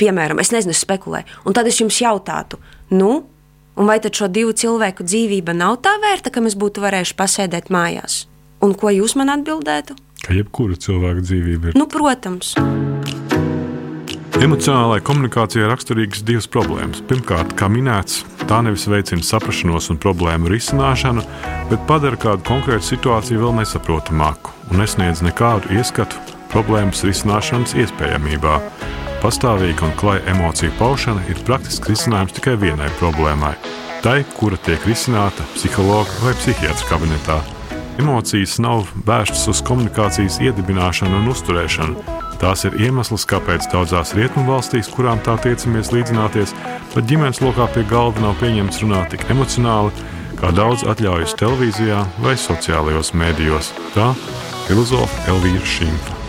Piemēram, 0.00 0.40
es 0.42 0.52
nezinu, 0.54 0.74
spekulēju. 0.76 1.42
Un 1.46 1.56
tad 1.56 1.68
es 1.70 1.78
jums 1.80 2.00
jautātu, 2.02 2.58
nu, 2.94 3.22
vai 3.76 3.98
tad 4.02 4.16
šo 4.18 4.30
divu 4.32 4.56
cilvēku 4.56 5.06
dzīvība 5.06 5.54
nav 5.56 5.80
tā 5.84 5.94
vērta, 6.02 6.32
ka 6.32 6.42
mēs 6.44 6.58
būtu 6.58 6.82
varējuši 6.84 7.18
pasēdēt 7.18 7.72
mājās? 7.72 8.24
Un 8.62 8.76
ko 8.78 8.92
jūs 8.94 9.16
man 9.18 9.32
atbildētu? 9.34 9.98
Ka 10.22 10.36
jebkura 10.36 10.78
cilvēka 10.78 11.24
dzīvība 11.26 11.72
ir. 11.72 11.78
Nu, 11.78 11.88
protams. 11.90 12.54
Emocionālajai 14.40 15.02
komunikācijai 15.04 15.66
raksturīgas 15.68 16.22
divas 16.24 16.46
problēmas. 16.48 17.02
Pirmkārt, 17.04 17.52
kā 17.58 17.66
minēts, 17.68 18.22
tā 18.48 18.62
nevis 18.64 18.86
veicina 18.88 19.20
saprašanos 19.26 19.90
un 19.92 19.98
problēmu 20.00 20.48
risināšanu, 20.48 21.24
bet 21.68 21.84
padara 21.90 22.16
kādu 22.16 22.46
konkrētu 22.48 22.88
situāciju 22.88 23.42
vēl 23.42 23.58
nesaprotamāku 23.60 24.54
un 24.70 24.80
nesniedz 24.80 25.20
nekādu 25.26 25.74
ieskatu 25.76 26.16
problēmas 26.52 27.04
risināšanas 27.04 27.76
iespējamībā. 27.84 28.56
Pastāvīga 29.20 29.86
un 29.86 29.92
klāja 30.00 30.24
emociju 30.32 30.72
paušana 30.80 31.28
ir 31.28 31.44
praktisks 31.46 31.92
risinājums 31.92 32.32
tikai 32.38 32.56
vienai 32.56 32.88
problēmai- 33.02 33.52
tai, 34.04 34.24
kura 34.38 34.56
tiek 34.56 34.80
risināta 34.88 35.44
psihologa 35.54 36.10
vai 36.24 36.32
psihiatra 36.40 36.88
kabinetā. 36.88 37.42
Emocijas 38.00 38.58
nav 38.58 38.88
vērstas 39.04 39.48
uz 39.48 39.62
komunikācijas 39.62 40.40
iedibināšanu 40.40 41.20
un 41.20 41.28
uzturēšanu, 41.28 42.21
Tās 42.42 42.64
ir 42.66 42.74
iemesls, 42.82 43.22
kāpēc 43.30 43.68
daudzās 43.70 44.16
rietumu 44.18 44.50
valstīs, 44.50 44.90
kurām 44.90 45.20
tā 45.22 45.36
tiecamies 45.44 45.92
līdzināties, 45.94 46.54
pat 46.90 47.06
ģimenes 47.06 47.38
lokā 47.44 47.68
pie 47.70 47.84
galda 47.90 48.24
nav 48.24 48.34
pieņemts 48.42 48.82
runāt 48.82 49.14
tik 49.14 49.28
emocionāli, 49.30 49.94
kā 50.40 50.50
daudz 50.56 50.82
atļaujas 50.90 51.36
televīzijā 51.38 52.00
vai 52.24 52.34
sociālajos 52.34 53.14
mēdījos. 53.14 53.70
Tā 53.94 54.10
filozofa 54.66 55.30
Elvīra 55.30 55.70
Šimta. 55.76 56.21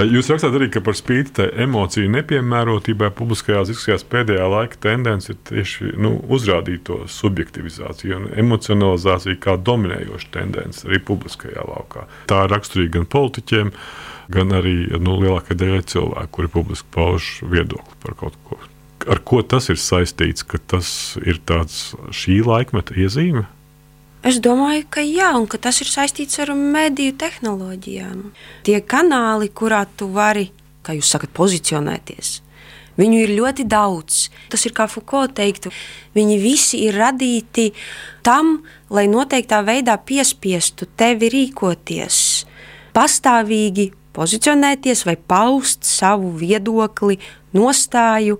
Jūs 0.00 0.30
rakstāt 0.32 0.54
arī, 0.56 0.68
ka 0.72 0.80
par 0.84 0.96
spīti 0.96 1.44
emociju 1.64 2.08
nepiemērotībai 2.14 3.10
publiskajās 3.16 3.72
diskusijās 3.72 4.04
pēdējā 4.08 4.46
laika 4.48 4.78
tendence 4.86 5.32
ir 5.32 5.38
tieši 5.48 5.92
nu, 6.00 6.14
uzrādīt 6.32 6.84
to 6.88 7.00
subjektivizāciju 7.10 8.16
un 8.16 8.28
emocionalizāciju 8.40 9.40
kā 9.42 9.58
dominējoša 9.60 10.32
tendence 10.36 10.86
arī 10.88 11.02
publiskajā 11.10 11.66
laukā. 11.68 12.06
Tā 12.30 12.44
ir 12.46 12.54
raksturīga 12.54 12.96
gan 12.98 13.08
politiķiem, 13.12 13.72
gan 14.32 14.56
arī 14.60 14.76
nu, 14.96 15.18
lielākajai 15.24 15.60
daļai 15.64 15.84
cilvēku, 15.92 16.34
kuri 16.38 16.52
publiski 16.56 16.92
pauž 16.96 17.30
viedokli 17.50 18.00
par 18.04 18.16
kaut 18.22 18.38
ko. 18.48 18.60
Ar 19.10 19.20
ko 19.24 19.40
tas 19.42 19.68
ir 19.72 19.80
saistīts, 19.80 20.44
ka 20.46 20.60
tas 20.70 21.16
ir 21.24 21.40
tāds 21.48 21.90
šī 22.14 22.40
laikmeta 22.46 22.96
iezīme? 23.00 23.48
Es 24.20 24.36
domāju, 24.44 24.84
ka 24.92 25.00
jā, 25.00 25.30
un 25.32 25.46
ka 25.48 25.56
tas 25.56 25.78
ir 25.80 25.88
saistīts 25.88 26.36
ar 26.42 26.52
mediju 26.52 27.14
tehnoloģijām. 27.22 28.18
Tie 28.68 28.76
kanāli, 28.84 29.48
kurā 29.48 29.86
tu 29.96 30.10
vari, 30.12 30.50
kā 30.84 30.92
jūs 30.92 31.08
sakat, 31.14 31.32
pozicionēties, 31.32 32.34
viņu 33.00 33.22
ir 33.22 33.32
ļoti 33.38 33.64
daudz. 33.64 34.26
Tas 34.52 34.66
ir 34.68 34.74
kā 34.76 34.84
Foucault 34.92 35.32
teiktu, 35.38 35.72
viņi 36.12 36.36
visi 36.42 36.82
ir 36.84 37.00
radīti 37.00 37.70
tam, 38.26 38.58
lai 38.92 39.06
noteiktā 39.08 39.62
veidā 39.64 39.96
piespiestu 39.96 40.90
tevi 41.00 41.32
rīkoties, 41.32 42.20
pastāvīgi 42.92 43.88
pozicionēties 44.12 45.06
vai 45.08 45.16
paust 45.16 45.88
savu 45.88 46.34
viedokli, 46.36 47.16
nostāju. 47.56 48.36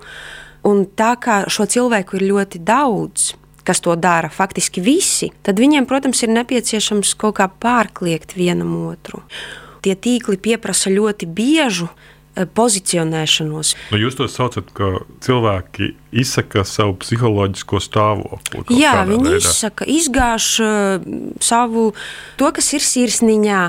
Un 0.69 0.85
tā 0.93 1.15
kā 1.17 1.47
šo 1.49 1.65
cilvēku 1.65 2.19
ir 2.19 2.29
ļoti 2.35 2.61
daudz, 2.61 3.31
kas 3.67 3.83
to 3.85 3.97
dara, 3.97 4.31
faktiski 4.33 4.83
visi, 4.85 5.31
tad 5.47 5.61
viņiem, 5.61 5.89
protams, 5.89 6.23
ir 6.25 6.33
nepieciešams 6.35 7.15
kaut 7.21 7.39
kā 7.41 7.49
pārkliegt 7.51 8.37
vienam 8.39 8.73
otru. 8.89 9.23
Tie 9.85 9.97
tīkli 9.97 10.37
prasa 10.61 10.93
ļoti 10.93 11.27
biežu 11.27 11.89
eh, 11.89 12.45
pozicionēšanos. 12.45 13.75
Nu, 13.93 14.01
jūs 14.01 14.19
to 14.19 14.29
saucat, 14.29 14.69
ka 14.77 15.05
cilvēki 15.25 15.95
izsaka 16.13 16.65
savu 16.69 16.99
psiholoģisko 17.01 17.81
stāvokli. 17.81 18.65
Jā, 18.77 19.05
viņi 19.09 19.31
veidā. 19.31 19.41
izsaka, 19.41 19.89
izgāž 19.89 20.51
uh, 20.61 21.11
savu 21.41 21.91
to, 22.37 22.53
kas 22.53 22.73
ir 22.77 22.85
sirsniņā, 22.85 23.63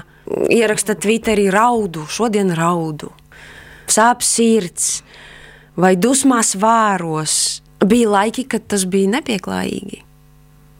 ieraksta 0.51 0.95
Twitterī 0.99 1.49
raudu, 1.53 2.05
šodien 2.11 2.51
raudu, 2.55 3.11
sāp 3.91 4.23
sirds 4.23 5.01
vai 5.79 5.95
dusmās 5.99 6.55
vāros 6.59 7.61
bija 7.85 8.09
laiki, 8.09 8.45
kad 8.49 8.65
tas 8.69 8.85
bija 8.89 9.09
nepieklājīgi. 9.17 10.01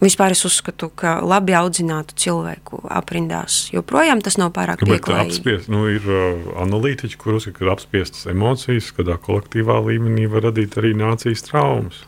Vispār 0.01 0.33
es 0.33 0.41
uzskatu, 0.47 0.87
ka 0.97 1.19
labi 1.21 1.53
audzinātu 1.53 2.15
cilvēku 2.17 2.79
aprindās 2.89 3.67
joprojām 3.69 4.23
tas 4.25 4.39
nav 4.41 4.49
pārāk 4.55 4.81
pieklājīgi. 4.81 5.35
Apspiest, 5.35 5.69
nu, 5.69 5.83
ir 5.93 6.07
uh, 6.09 6.47
analītiķi, 6.63 7.19
kur 7.21 7.37
uzskata, 7.37 7.59
ka 7.59 7.75
apspiestas 7.75 8.25
emocijas, 8.33 8.89
kādā 8.97 9.19
kolektīvā 9.21 9.77
līmenī 9.85 10.25
var 10.31 10.47
radīt 10.49 10.79
arī 10.81 10.95
nācijas 10.97 11.45
traumas. 11.45 12.01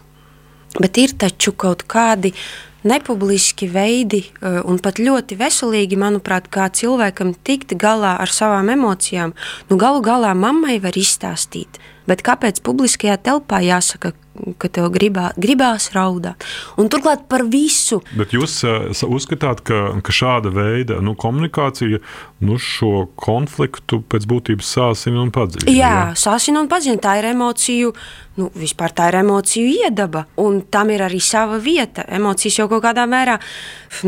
Bet 0.80 0.98
ir 0.98 1.14
taču 1.22 1.54
kaut 1.54 1.86
kādi 1.86 2.34
nepubliski 2.82 3.70
veidi, 3.70 4.24
uh, 4.42 4.64
un 4.66 4.82
pat 4.82 4.98
ļoti 4.98 5.38
veselīgi, 5.38 6.00
manuprāt, 6.02 6.50
kā 6.50 6.72
cilvēkam 6.74 7.36
tikt 7.46 7.78
galā 7.78 8.16
ar 8.26 8.34
savām 8.34 8.74
emocijām. 8.74 9.38
Nu, 9.70 9.78
galu 9.78 10.02
galā 10.02 10.34
mammai 10.34 10.80
var 10.82 10.98
izstāstīt, 10.98 11.78
bet 12.10 12.24
kāpēc 12.26 12.62
publiskajā 12.66 13.18
telpā 13.24 13.62
jāsaka, 13.64 14.14
ka 14.58 14.70
tev 14.72 14.90
gribā, 14.94 15.30
gribās 15.38 15.92
raudāt. 15.94 16.44
Un 16.82 16.90
turklāt 16.92 17.28
par 17.30 17.46
visu. 17.50 18.00
Bet 18.18 18.34
jūs 18.34 18.56
uh, 18.66 18.90
uzskatāt, 19.06 19.62
ka, 19.66 19.82
ka 20.04 20.16
šāda 20.16 20.50
veida 20.54 21.00
nu, 21.06 21.14
komunikācija 21.20 22.02
nu, 22.44 22.58
šo 22.58 23.08
konfliktu 23.20 24.02
pēc 24.10 24.26
būtības 24.30 24.74
sāsina 24.78 25.22
un 25.22 25.32
padziļina? 25.34 25.70
Jā, 25.70 25.94
jā, 25.94 26.08
sāsina 26.26 26.64
un 26.64 26.70
padziļina. 26.72 27.04
Tā 27.04 27.14
ir 27.22 27.30
emociju, 27.30 27.94
nu, 28.42 28.50
vispār 28.58 28.96
tā 28.98 29.12
ir 29.12 29.20
emociju 29.22 29.70
iedaba. 29.86 30.26
Un 30.42 30.64
tam 30.74 30.92
ir 30.94 31.06
arī 31.06 31.22
sava 31.24 31.62
vieta. 31.62 32.08
Emocijas 32.10 32.58
jau 32.64 32.68
kaut 32.72 32.84
kādā 32.88 33.06
mērā 33.10 33.38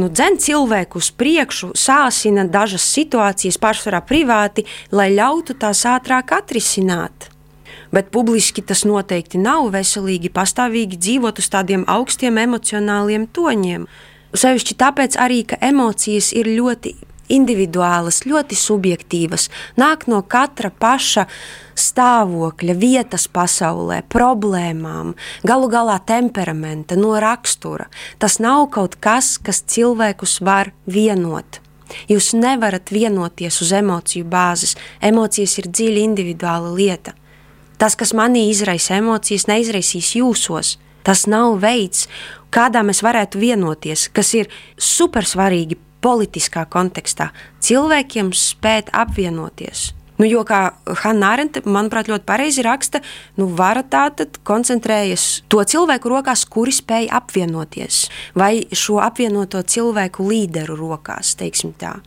nu, 0.02 0.10
dzen 0.10 0.42
cilvēku 0.42 1.00
uz 1.04 1.12
priekšu, 1.14 1.76
sāsina 1.78 2.48
dažas 2.50 2.88
situācijas, 2.98 3.62
pārsvarā 3.62 4.02
privāti, 4.10 4.66
lai 4.96 5.12
ļautu 5.14 5.58
tās 5.62 5.86
ātrāk 5.90 6.34
atrisināt 6.40 7.35
bet 7.94 8.12
publiski 8.14 8.64
tas 8.66 8.86
noteikti 8.88 9.42
nav 9.42 9.70
veselīgi 9.76 10.32
pastāvīgi 10.34 11.00
dzīvot 11.02 11.42
uz 11.42 11.50
tādiem 11.54 11.86
augstiem 11.92 12.40
emocionāliem 12.42 13.28
toņiem. 13.36 13.90
Sevišķi 14.36 14.78
tāpēc 14.80 15.20
arī, 15.22 15.44
ka 15.48 15.60
emocijas 15.64 16.34
ir 16.36 16.50
ļoti 16.58 16.96
individuālas, 17.32 18.24
ļoti 18.28 18.58
subjektīvas, 18.58 19.50
nāk 19.80 20.06
no 20.12 20.22
katra 20.22 20.70
paša 20.70 21.26
stāvokļa, 21.80 22.76
vietas 22.80 23.28
pasaulē, 23.32 24.02
problēmām, 24.12 25.14
galu 25.48 25.70
galā 25.72 25.98
temperamenta, 26.06 26.98
no 27.00 27.16
rakstura. 27.20 27.90
Tas 28.22 28.40
nav 28.44 28.70
kaut 28.76 29.00
kas, 29.02 29.36
kas 29.42 29.64
cilvēkus 29.76 30.40
var 30.46 30.72
vienot. 30.86 31.62
Jūs 32.10 32.34
nevarat 32.38 32.90
vienoties 32.94 33.62
uz 33.62 33.72
emociju 33.76 34.26
bāzes. 34.26 34.74
Emocijas 35.06 35.60
ir 35.62 35.70
dziļa 35.70 36.02
individuāla 36.02 36.72
lieta. 36.74 37.14
Tas, 37.78 37.96
kas 38.00 38.14
manī 38.16 38.48
izraisa 38.52 39.00
emocijas, 39.00 39.48
neizraisīs 39.52 40.16
jūsos. 40.20 40.76
Tas 41.06 41.26
nav 41.30 41.60
veids, 41.62 42.08
kādā 42.54 42.82
mēs 42.86 43.04
varētu 43.06 43.42
vienoties, 43.42 44.08
kas 44.10 44.34
ir 44.40 44.50
super 44.78 45.28
svarīgi 45.28 45.78
politiskā 46.06 46.66
kontekstā. 46.70 47.30
Cilvēkiem 47.66 48.32
spēt 48.34 48.90
apvienoties. 48.94 49.92
Nu, 50.16 50.24
jo, 50.30 50.46
kā 50.48 50.70
Hanna 51.04 51.34
Arente, 51.36 51.60
manuprāt, 51.68 52.08
ļoti 52.08 52.24
pareizi 52.26 52.64
raksta, 52.64 53.02
nu, 53.36 53.50
vara 53.58 53.84
tātad 53.84 54.40
koncentrējas 54.48 55.44
to 55.52 55.60
cilvēku 55.68 56.10
rokās, 56.14 56.46
kuri 56.48 56.72
spēj 56.72 57.10
apvienoties, 57.20 58.06
vai 58.40 58.64
šo 58.72 59.02
apvienoto 59.04 59.60
cilvēku 59.60 60.30
līderu 60.30 60.80
rokās, 60.80 61.36
teiksim 61.36 61.76
tā 61.76 61.98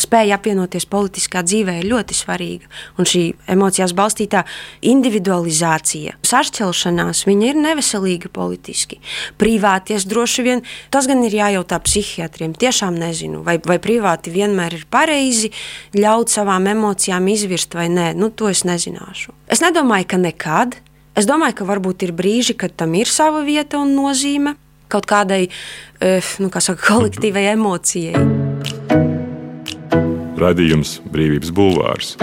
spēja 0.00 0.38
apvienoties 0.38 0.86
politiskā 0.90 1.42
dzīvē 1.46 1.78
ir 1.80 1.88
ļoti 1.90 2.16
svarīga. 2.16 2.68
Un 2.98 3.08
šī 3.08 3.22
emocijās 3.50 3.94
balstītā 3.96 4.44
individualizācija, 4.86 6.18
sašķelšanās, 6.26 7.24
viņa 7.28 7.50
ir 7.50 7.60
neveselīga 7.62 8.30
politiski. 8.34 9.00
Privāties 9.40 10.06
droši 10.08 10.46
vien, 10.46 10.64
tas 10.94 11.08
gan 11.10 11.24
ir 11.26 11.36
jājautā 11.38 11.80
psihiatriem. 11.84 12.56
Tiešām 12.58 12.98
nezinu, 12.98 13.42
vai, 13.46 13.58
vai 13.64 13.78
privāti 13.82 14.34
vienmēr 14.34 14.78
ir 14.80 14.86
pareizi 14.90 15.52
ļaut 15.96 16.32
savām 16.32 16.70
emocijām 16.70 17.28
izvirst 17.32 17.76
vai 17.78 17.88
nē. 17.92 18.12
Nu, 18.18 18.30
to 18.30 18.50
es 18.52 18.64
nezināšu. 18.68 19.34
Es 19.50 19.64
nedomāju, 19.64 20.08
ka 20.14 20.22
nekad. 20.22 20.78
Es 21.18 21.26
domāju, 21.26 21.60
ka 21.60 21.66
varbūt 21.66 22.06
ir 22.06 22.14
brīži, 22.14 22.54
kad 22.54 22.76
tam 22.78 22.94
ir 22.94 23.10
sava 23.10 23.42
vieta 23.46 23.80
un 23.82 23.96
nozīme 23.96 24.54
kaut 24.88 25.08
kādai 25.08 25.46
eh, 25.48 26.34
nu, 26.42 26.50
kā 26.52 26.62
saka, 26.64 26.82
kolektīvai 26.92 27.48
emocijai. 27.52 29.27
Radījums 30.38 30.98
Brīvības 31.10 31.50
Bulvārs. 31.54 32.14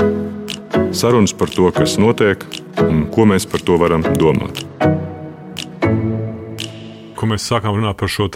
Sarunas 0.96 1.34
par 1.36 1.52
to, 1.52 1.68
kas 1.76 1.98
notiek 2.00 2.44
un 2.84 3.06
ko 3.12 3.26
mēs 3.28 3.48
par 3.50 3.64
to 3.66 3.76
varam 3.82 4.06
domāt. 4.20 4.62
Ko 7.16 7.30
mēs 7.32 7.46
sākām 7.48 7.78
runāt 7.78 7.98
par 8.00 8.12
šo 8.12 8.28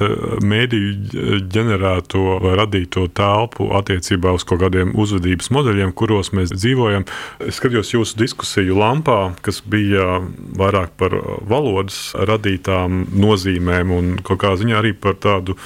mēdīju 0.44 1.40
ģenerēto 1.52 2.38
vai 2.44 2.54
radīto 2.60 3.06
telpu 3.16 3.70
attiecībā 3.80 4.32
uz 4.36 4.46
kaut 4.48 4.64
kādiem 4.64 4.94
uzvedības 5.00 5.52
modeļiem, 5.56 5.92
kuros 5.96 6.32
mēs 6.36 6.54
dzīvojam. 6.56 7.06
Es 7.44 7.60
skatījos 7.60 7.94
jūsu 7.94 8.20
diskusiju 8.20 8.80
lampā, 8.80 9.20
kas 9.46 9.62
bija 9.64 10.22
vairāk 10.60 10.96
par 11.00 11.16
valodas 11.48 12.10
radītām 12.16 13.06
nozīmēm 13.20 13.94
un 13.96 14.16
kaut 14.24 14.44
kā 14.44 14.56
ziņā 14.60 14.80
arī 14.80 14.96
par 14.96 15.20
tādu 15.20 15.60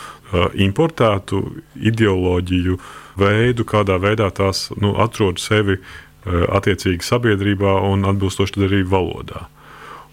importētu 0.58 1.45
ideoloģiju 1.78 2.82
veidu, 3.19 3.65
kādā 3.67 3.99
veidā 4.02 4.30
tās 4.34 4.69
nu, 4.80 4.93
atrod 5.02 5.41
sevi 5.41 5.78
eh, 5.78 6.45
attiecīgi 6.49 7.06
sabiedrībā 7.06 7.78
un 7.89 8.08
atbilstoši 8.10 8.65
arī 8.67 8.84
valodā. 8.88 9.47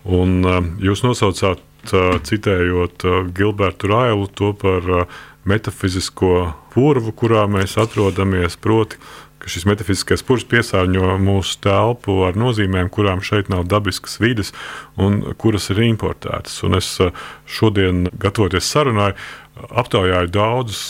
Un, 0.04 0.40
eh, 0.44 0.60
jūs 0.88 1.04
nosaucāt, 1.06 1.62
eh, 1.92 2.18
citējot 2.26 3.06
Gilbertu 3.36 3.90
Railu, 3.90 4.28
to 4.34 4.52
par 4.52 5.06
metafizisko 5.44 6.52
purvu, 6.74 7.12
kurā 7.16 7.46
mēs 7.48 7.78
atrodamies. 7.80 8.56
Proti, 8.60 9.00
ka 9.40 9.48
šis 9.48 9.64
metafiziskais 9.64 10.22
purs 10.26 10.44
piesārņo 10.44 11.14
mūsu 11.22 11.56
telpu 11.64 12.18
ar 12.26 12.36
nozīmēm, 12.36 12.90
kurām 12.92 13.22
šeit 13.24 13.48
nav 13.48 13.64
dabiskas 13.70 14.18
vidas 14.20 14.52
un 15.00 15.22
kuras 15.40 15.70
ir 15.72 15.80
importētas. 15.86 16.58
Un 16.68 16.76
es 16.76 16.90
šodien, 17.48 18.04
gatavoties 18.20 18.68
sarunai, 18.68 19.14
aptaujāju 19.68 20.31
daudzus 20.35 20.83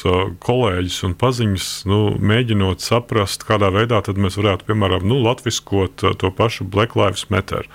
kolēģus 0.44 0.98
un 1.09 1.16
paziņas, 1.20 1.68
nu, 1.90 2.00
mēģinot 2.33 2.85
saprast, 2.85 3.44
kādā 3.48 3.72
veidā 3.74 4.02
mēs 4.16 4.38
varētu, 4.40 4.68
piemēram, 4.70 5.06
nu, 5.09 5.20
latviskot 5.24 6.06
to 6.20 6.33
pašu 6.37 6.68
Black 6.68 6.98
Lives 6.98 7.28
Matter 7.30 7.68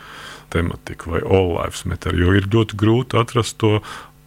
tematiku 0.53 1.15
vai 1.15 1.21
All 1.21 1.55
Lives 1.55 1.86
Matter, 1.89 2.15
jo 2.15 2.36
ir 2.38 2.47
ļoti 2.51 2.77
grūti 2.79 3.19
atrast 3.19 3.58
to 3.63 3.79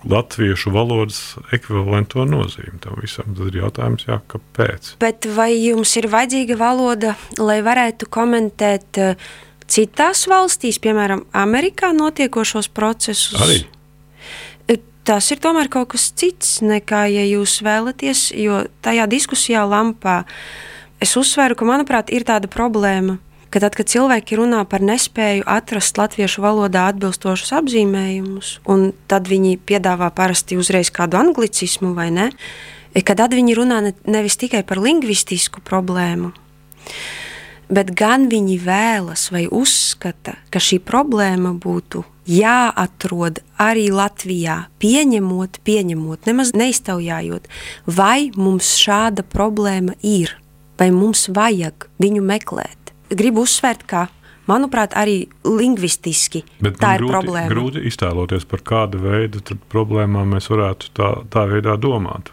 latviešu 0.08 0.70
valodas 0.70 1.20
ekvivalento 1.54 2.22
nozīmi 2.28 2.78
tam 2.82 2.98
visam. 3.02 3.32
Tad 3.34 3.50
ir 3.50 3.60
jautājums, 3.62 4.06
jā, 4.06 4.20
kāpēc. 4.30 4.94
Bet 5.02 5.26
vai 5.34 5.50
jums 5.56 5.96
ir 5.98 6.10
vajadzīga 6.12 6.58
valoda, 6.60 7.16
lai 7.40 7.58
varētu 7.66 8.06
komentēt 8.14 9.00
citās 9.68 10.26
valstīs, 10.30 10.78
piemēram, 10.82 11.26
Amerikā 11.36 11.90
notiekošos 11.96 12.70
procesus? 12.74 13.34
Arī 13.42 13.64
tas 15.08 15.30
ir 15.32 15.40
tomēr 15.40 15.70
kaut 15.72 15.94
kas 15.94 16.10
cits 16.12 16.58
nekā, 16.64 17.06
ja 17.08 17.24
jūs 17.24 17.58
vēlaties, 17.64 18.28
jo 18.36 18.64
tajā 18.84 19.08
diskusijā 19.08 19.64
lampā 19.64 20.20
es 21.00 21.14
uzsveru, 21.16 21.56
ka, 21.56 21.64
manuprāt, 21.68 22.12
ir 22.12 22.26
tāda 22.28 22.50
problēma, 22.52 23.16
ka 23.48 23.62
tad, 23.64 23.76
kad 23.78 23.88
cilvēki 23.88 24.36
runā 24.36 24.60
par 24.68 24.84
nespēju 24.84 25.46
atrast 25.48 25.96
latviešu 26.00 26.44
valodā 26.44 26.88
atbilstošus 26.92 27.54
apzīmējumus, 27.62 28.58
un 28.68 28.90
tad 29.08 29.30
viņi 29.30 29.56
piedāvā 29.68 30.10
parasti 30.14 30.58
uzreiz 30.60 30.92
kādu 30.92 31.20
anglicismu 31.20 31.94
vai 31.96 32.10
ne, 32.12 32.28
ka 32.92 33.16
tad 33.16 33.36
viņi 33.36 33.56
runā 33.56 33.80
ne, 33.86 33.94
nevis 34.10 34.36
tikai 34.40 34.60
par 34.68 34.82
lingvistisku 34.82 35.64
problēmu, 35.64 36.34
bet 37.72 37.92
gan 37.96 38.28
viņi 38.32 38.58
vēlas 38.64 39.28
vai 39.34 39.46
uzskata, 39.50 40.36
ka 40.52 40.62
šī 40.62 40.80
problēma 40.84 41.54
būtu 41.60 42.04
jāatrod 42.28 43.40
arī 43.60 43.88
Latvijā, 43.92 44.66
pieņemot, 44.82 45.60
pieņemot, 45.64 46.28
nemaz 46.28 46.52
neiztaujājot, 46.56 47.48
vai 47.86 48.28
mums 48.36 48.74
šāda 48.80 49.24
problēma 49.24 49.96
ir, 50.04 50.34
vai 50.80 50.90
mums 50.92 51.28
vajag 51.32 51.88
viņu 52.02 52.24
meklēt. 52.24 52.92
Gribu 53.08 53.46
uzsvērt, 53.46 53.86
ka 53.88 54.08
manuprāt, 54.48 54.96
arī 54.96 55.22
lingvistiski 55.44 56.44
Bet 56.60 56.80
tā 56.80 56.96
ir 56.96 57.04
grūti, 57.04 57.14
problēma. 57.14 57.52
Grūti 57.52 57.84
iztēloties, 57.88 58.44
par 58.48 58.64
kādu 58.66 59.00
veidu 59.02 59.40
problēmām 59.72 60.36
mēs 60.36 60.50
varētu 60.52 60.92
tā, 60.96 61.14
tā 61.32 61.46
veidā 61.48 61.78
domāt. 61.80 62.32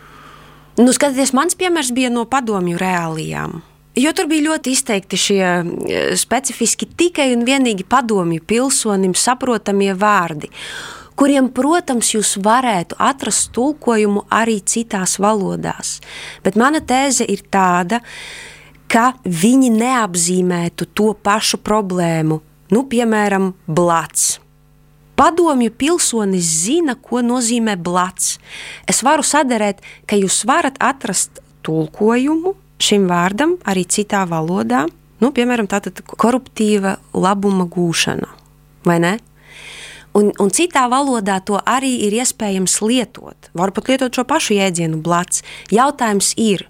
Nu, 0.76 0.92
skatieties, 0.92 1.32
mans 1.36 1.56
piemērs 1.56 1.94
bija 1.96 2.12
no 2.12 2.26
padomju 2.28 2.80
reālijām. 2.80 3.62
Jo 3.96 4.12
tur 4.12 4.28
bija 4.28 4.50
ļoti 4.50 4.74
izteikti 4.76 5.18
šie 5.20 5.44
e, 5.48 6.00
specifiski 6.20 6.88
tikai 7.00 7.30
un 7.32 7.46
vienīgi 7.48 7.86
padomju 7.88 8.44
pilsonim 8.44 9.14
saprotamie 9.16 9.94
vārdi, 9.96 10.50
kuriem, 11.16 11.48
protams, 11.56 12.10
jūs 12.12 12.34
varētu 12.44 12.98
atrast 13.00 13.54
tulkojumu 13.56 14.26
arī 14.36 14.58
citās 14.68 15.16
valodās. 15.24 16.02
Bet 16.44 16.60
mana 16.60 16.82
tēze 16.84 17.24
ir 17.24 17.46
tāda, 17.48 18.02
ka 18.92 19.14
viņi 19.24 19.72
neapzīmētu 19.78 20.90
to 20.92 21.14
pašu 21.16 21.62
problēmu, 21.64 22.42
nu, 22.76 22.84
piemēram, 22.92 23.54
blats. 23.64 24.42
Padomju 25.16 25.72
pilsonis 25.72 26.52
zina, 26.66 26.98
ko 27.00 27.24
nozīmē 27.24 27.78
blats. 27.80 28.36
Es 28.92 29.00
varu 29.08 29.24
sadarēt, 29.24 29.80
ka 30.04 30.20
jūs 30.20 30.44
varat 30.44 30.76
atrast 30.84 31.40
tulkojumu 31.64 32.58
šim 32.82 33.08
vārdam 33.10 33.56
arī 33.68 33.86
citā 33.88 34.26
valodā, 34.30 34.86
nu, 35.22 35.32
piemēram, 35.36 35.70
tātad 35.72 36.02
koruptīva 36.06 36.98
labuma 37.14 37.68
gūšana, 37.72 38.30
vai 38.88 39.00
ne? 39.04 39.16
Un, 40.16 40.30
un 40.40 40.52
citā 40.54 40.86
valodā 40.88 41.42
to 41.44 41.60
arī 41.68 41.92
ir 42.08 42.14
iespējams 42.22 42.78
lietot. 42.86 43.50
Var 43.52 43.74
pat 43.76 43.90
lietot 43.92 44.16
šo 44.16 44.24
pašu 44.24 44.56
jēdzienu 44.56 45.02
blats. 45.04 45.44
Jautājums 45.76 46.32
ir, 46.40 46.64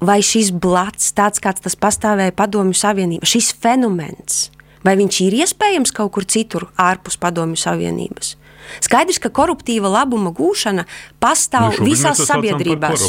vai 0.00 0.22
šis 0.24 0.54
blats, 0.56 1.12
tāds 1.16 1.42
kāds 1.44 1.60
tas 1.64 1.76
pastāvēja 1.76 2.32
Padomju 2.36 2.76
Savienībā, 2.80 3.28
šis 3.28 3.52
fenomens, 3.60 4.46
vai 4.84 4.96
viņš 4.96 5.20
ir 5.26 5.36
iespējams 5.42 5.92
kaut 5.96 6.14
kur 6.16 6.24
citur 6.24 6.70
ārpus 6.80 7.20
Padomju 7.20 7.60
Savienības? 7.60 8.36
Skaidrs, 8.84 9.20
ka 9.22 9.30
koruptīva 9.34 9.90
labuma 9.92 10.32
gūšana 10.36 10.86
pastāv 11.22 11.78
nu, 11.78 11.86
visās 11.88 12.20
sabiedrībās. 12.28 13.06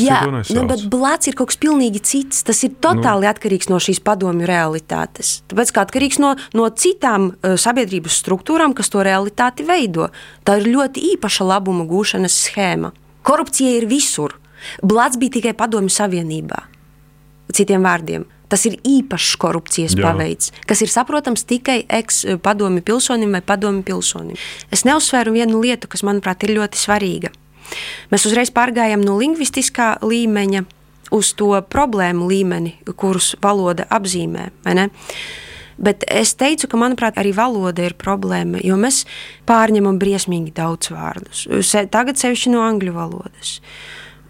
Jā, 0.00 0.20
nu, 0.28 0.64
bet 0.70 0.84
blāts 0.92 1.30
ir 1.30 1.38
kaut 1.38 1.52
kas 1.52 1.60
pilnīgi 1.60 2.02
cits. 2.04 2.44
Tas 2.46 2.62
ir 2.66 2.76
totāli 2.82 3.26
nu. 3.26 3.30
atkarīgs 3.32 3.70
no 3.72 3.80
šīs 3.82 4.02
padomju 4.04 4.48
realitātes. 4.48 5.38
Tāpēc 5.50 5.74
kā 5.74 5.86
atkarīgs 5.86 6.20
no, 6.22 6.34
no 6.56 6.68
citām 6.70 7.30
uh, 7.32 7.56
sabiedrības 7.60 8.20
struktūrām, 8.24 8.76
kas 8.76 8.92
to 8.92 9.04
realitāti 9.06 9.66
veido. 9.66 10.10
Tā 10.44 10.58
ir 10.60 10.70
ļoti 10.74 11.04
īpaša 11.14 11.48
labuma 11.48 11.86
gūšanas 11.88 12.38
schēma. 12.48 12.94
Korupcija 13.24 13.78
ir 13.78 13.88
visur. 13.88 14.36
Blāts 14.84 15.18
bija 15.20 15.38
tikai 15.38 15.54
padomju 15.56 15.92
savienībā. 15.92 16.62
Citiem 17.54 17.84
vārdiem, 17.84 18.24
Tas 18.54 18.62
ir 18.68 18.76
īpašs 18.86 19.32
korupcijas 19.42 19.96
Jā. 19.98 20.04
paveids, 20.06 20.52
kas 20.70 20.78
ir 20.84 20.90
saprotams 20.92 21.42
tikai 21.50 21.80
eks-padomi 21.90 22.84
pilsonim 22.86 23.32
vai 23.34 23.40
padomi 23.42 23.82
pilsonim. 23.82 24.38
Es 24.70 24.84
neuzsvēru 24.86 25.32
vienu 25.34 25.58
lietu, 25.64 25.90
kas, 25.90 26.04
manuprāt, 26.06 26.46
ir 26.46 26.54
ļoti 26.60 26.78
svarīga. 26.78 27.32
Mēs 28.12 28.28
uzreiz 28.28 28.52
pārgājām 28.54 29.02
no 29.02 29.16
lingvistiskā 29.18 29.96
līmeņa 30.06 30.62
uz 31.18 31.32
to 31.34 31.50
problēmu 31.66 32.28
līmeni, 32.30 32.76
kurus 32.94 33.32
valoda 33.42 33.88
apzīmē. 33.90 34.52
Bet 35.74 36.06
es 36.06 36.36
teicu, 36.38 36.70
ka 36.70 36.78
manuprāt, 36.78 37.18
arī 37.18 37.34
valoda 37.34 37.82
ir 37.82 37.98
problēma, 37.98 38.62
jo 38.62 38.78
mēs 38.78 39.02
pārņemam 39.50 39.98
briesmīgi 39.98 40.54
daudz 40.54 40.94
vārdus. 40.94 41.48
Tagad 41.90 42.22
sevišķi 42.22 42.54
no 42.54 42.62
angļu 42.62 42.94
valodas. 42.94 43.58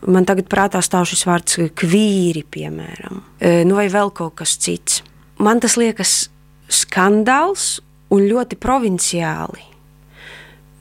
Man 0.04 0.26
tagad 0.28 0.48
prātā 0.52 0.82
stāv 0.84 1.06
šis 1.08 1.24
vārds 1.24 1.58
kvīri, 1.80 2.44
piemēram, 2.52 3.22
e, 3.40 3.62
nu 3.64 3.78
vai 3.78 3.86
vēl 3.92 4.12
kaut 4.12 4.36
kas 4.42 4.56
cits. 4.60 5.00
Man 5.40 5.62
tas 5.64 5.78
liekas 5.80 6.28
skandāls 6.68 7.78
un 8.12 8.26
ļoti 8.28 8.58
provinciāli. 8.60 9.64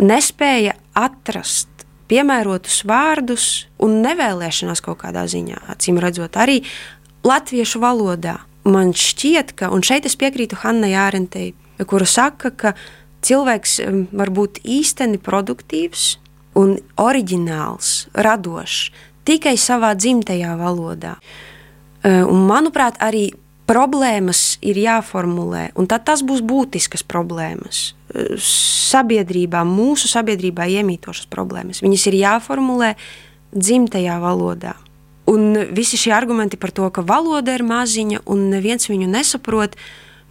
Nespēja 0.03 0.75
atrast 0.99 1.85
piemērotus 2.11 2.81
vārdus 2.89 3.45
un 3.81 4.01
nevēlēšanās 4.03 4.83
kaut 4.83 4.99
kādā 5.05 5.23
ziņā, 5.29 5.61
acīm 5.71 6.01
redzot, 6.03 6.35
arī 6.35 6.59
latviešu 7.23 7.81
valodā. 7.83 8.41
Man 8.67 8.93
šķiet, 8.95 9.55
ka, 9.59 9.71
un 9.75 9.83
šeit 9.83 10.07
es 10.07 10.17
piekrītu 10.19 10.59
Hannai 10.61 10.93
Ārentei, 10.99 11.53
kura 11.87 12.07
saka, 12.07 12.51
ka 12.51 12.75
cilvēks 13.23 13.79
var 14.11 14.31
būt 14.35 14.61
īsteni 14.63 15.19
produktīvs 15.19 16.05
un 16.59 16.77
oriģināls, 17.01 17.95
radošs 18.13 18.91
tikai 19.27 19.55
savā 19.59 19.93
dzimtajā 19.97 20.53
valodā. 20.59 21.15
Un, 22.03 22.43
manuprāt, 22.49 22.99
arī 23.03 23.29
problēmas 23.69 24.57
ir 24.65 24.77
jāformulē, 24.81 25.69
un 25.79 25.87
tad 25.87 26.03
tas 26.07 26.23
būs 26.25 26.43
būtiskas 26.43 27.05
problēmas. 27.07 27.93
Sabiedrībā, 28.43 29.63
mūsu 29.65 30.09
sabiedrībā 30.11 30.67
iemītošas 30.79 31.29
problēmas. 31.31 31.81
Viņas 31.83 32.07
ir 32.11 32.19
jāformulē 32.19 32.93
dzimtajā 33.55 34.17
valodā. 34.21 34.75
Un 35.31 35.55
visi 35.71 35.97
šie 35.97 36.11
argumenti 36.11 36.59
par 36.59 36.73
to, 36.75 36.89
ka 36.91 37.05
valoda 37.07 37.55
ir 37.55 37.63
maziņa 37.63 38.25
un 38.27 38.49
neviens 38.51 38.89
viņu 38.91 39.07
nesaprot, 39.07 39.77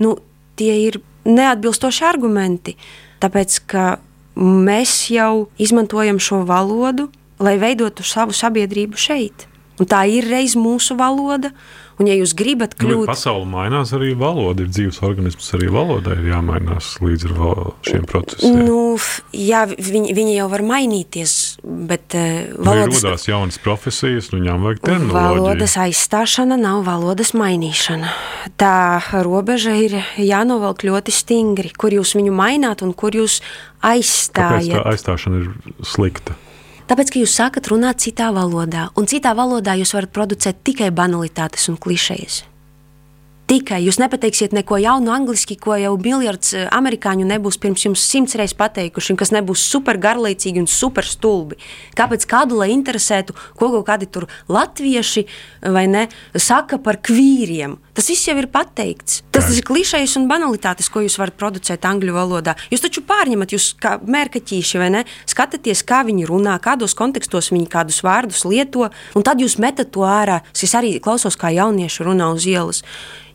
nu, 0.04 0.18
tie 0.60 0.74
ir 0.84 1.00
neatbilstoši 1.24 2.04
argumenti. 2.04 2.76
Tāpēc, 3.22 3.56
ka 3.70 3.86
mēs 4.36 5.06
jau 5.12 5.48
izmantojam 5.56 6.20
šo 6.20 6.42
valodu 6.48 7.08
lai 7.42 7.56
veidotu 7.60 8.06
savu 8.06 8.34
sabiedrību 8.36 8.98
šeit. 8.98 9.48
Un 9.80 9.88
tā 9.88 10.04
ir 10.06 10.28
reiz 10.28 10.54
mūsu 10.58 10.94
valoda, 10.98 11.50
Un, 12.02 12.08
ja 12.08 12.16
jūs 12.16 12.32
gribat 12.34 12.72
nu, 12.74 12.80
kļūt 12.82 13.04
par 13.04 13.14
pasauli, 13.14 13.46
mainās 13.52 13.92
arī 13.94 14.12
valoda. 14.18 14.64
Ir 14.64 14.70
dzīves 14.72 14.98
organisms, 15.04 15.50
arī 15.54 15.68
valodai 15.72 16.16
ir 16.18 16.30
jāmainās 16.32 16.96
līdz 17.04 17.28
šiem 17.86 18.06
procesiem. 18.08 18.62
Nu, 18.64 18.96
jā, 19.36 19.62
viņi, 19.70 20.14
viņi 20.16 20.36
jau 20.38 20.48
var 20.50 20.64
mainīties, 20.66 21.34
bet 21.62 22.16
uh, 22.18 22.54
valodas... 22.56 22.96
Nu, 22.96 23.10
rodās 23.12 23.28
jaunas 23.28 23.60
profesijas, 23.62 24.32
nu 24.32 24.40
viņām 24.40 24.66
vajag 24.66 24.82
terminoloģiju. 24.88 25.44
Valodas 25.44 25.76
aizstāšana 25.84 26.58
nav 26.60 26.82
valodas 26.88 27.34
mainīšana. 27.38 28.14
Tā 28.58 28.76
robeža 29.22 29.76
ir 29.78 30.00
jānovelk 30.18 30.86
ļoti 30.88 31.14
stingri, 31.14 31.74
kur 31.76 31.94
jūs 31.94 32.16
viņu 32.18 32.32
maināt 32.34 32.82
un 32.86 32.96
kur 32.96 33.14
jūs 33.14 33.42
aizstājat. 33.84 34.72
Kāpēc 34.72 34.80
tā 34.80 34.96
aizstāšana 34.96 35.44
ir 35.44 35.76
slikta? 35.86 36.38
Tāpēc, 36.90 37.12
ka 37.14 37.20
jūs 37.22 37.34
sākat 37.38 37.68
runāt 37.70 38.02
citā 38.02 38.32
valodā, 38.34 38.88
un 38.98 39.06
citā 39.10 39.36
valodā 39.38 39.76
jūs 39.78 39.94
varat 39.94 40.10
producēt 40.14 40.64
tikai 40.66 40.90
banalitātes 40.94 41.68
un 41.70 41.78
klišejas. 41.80 42.42
Tikai 43.52 43.82
jūs 43.82 43.98
nepateiksiet 44.00 44.54
neko 44.56 44.78
jaunu 44.80 45.10
angliski, 45.12 45.58
ko 45.60 45.74
jau 45.76 45.92
miljards 46.00 46.54
eh, 46.56 46.68
amerikāņu 46.72 47.26
nebūs 47.28 47.58
pirms 47.60 47.82
jums 47.84 48.04
simts 48.06 48.36
reizes 48.38 48.56
pateikuši, 48.56 49.12
un 49.12 49.18
kas 49.20 49.32
nebūs 49.34 49.64
super 49.74 49.98
garlaicīgi 50.00 50.62
un 50.62 50.68
super 50.70 51.04
stulbi. 51.04 51.58
Kāpēc 51.98 52.24
kādu 52.30 52.60
lai 52.62 52.70
interesētu, 52.72 53.36
ko 53.58 53.68
kaut 53.74 53.84
kādi 53.90 54.08
tur 54.08 54.28
latvieši 54.48 55.26
vai 55.74 55.84
ne 55.90 56.06
saka 56.32 56.78
par 56.80 57.02
kvīriem? 57.04 57.76
Tas 57.92 58.06
viss 58.08 58.24
jau 58.24 58.34
ir 58.40 58.46
pateikts. 58.48 59.20
Tas, 59.34 59.44
tas 59.44 59.56
ir 59.58 59.66
klišejs 59.68 60.14
un 60.16 60.24
banalitātes, 60.30 60.88
ko 60.88 61.02
jūs 61.04 61.18
varat 61.20 61.36
producēt 61.36 61.84
angļu 61.84 62.14
valodā. 62.16 62.54
Jūs 62.72 62.84
taču 62.86 63.02
pārņemat, 63.04 63.52
jūs 63.52 63.66
kā 63.82 63.98
mērkaķīši 64.00 64.80
vai 64.80 64.88
ne, 64.94 65.02
skatāties, 65.28 65.84
kā 65.84 66.00
viņi 66.08 66.24
runā, 66.30 66.56
kādos 66.64 66.96
kontekstos 66.96 67.52
viņi 67.52 67.68
kādus 67.72 68.00
vārdus 68.06 68.46
lieto, 68.48 68.88
un 68.88 69.26
tad 69.26 69.44
jūs 69.44 69.58
metat 69.60 69.92
to 69.92 70.06
ārā. 70.08 70.40
Es 70.56 70.72
arī 70.78 70.94
klausos, 71.04 71.36
kā 71.36 71.52
jaunieši 71.52 72.08
runā 72.08 72.32
uz 72.32 72.48
ielas. 72.48 72.80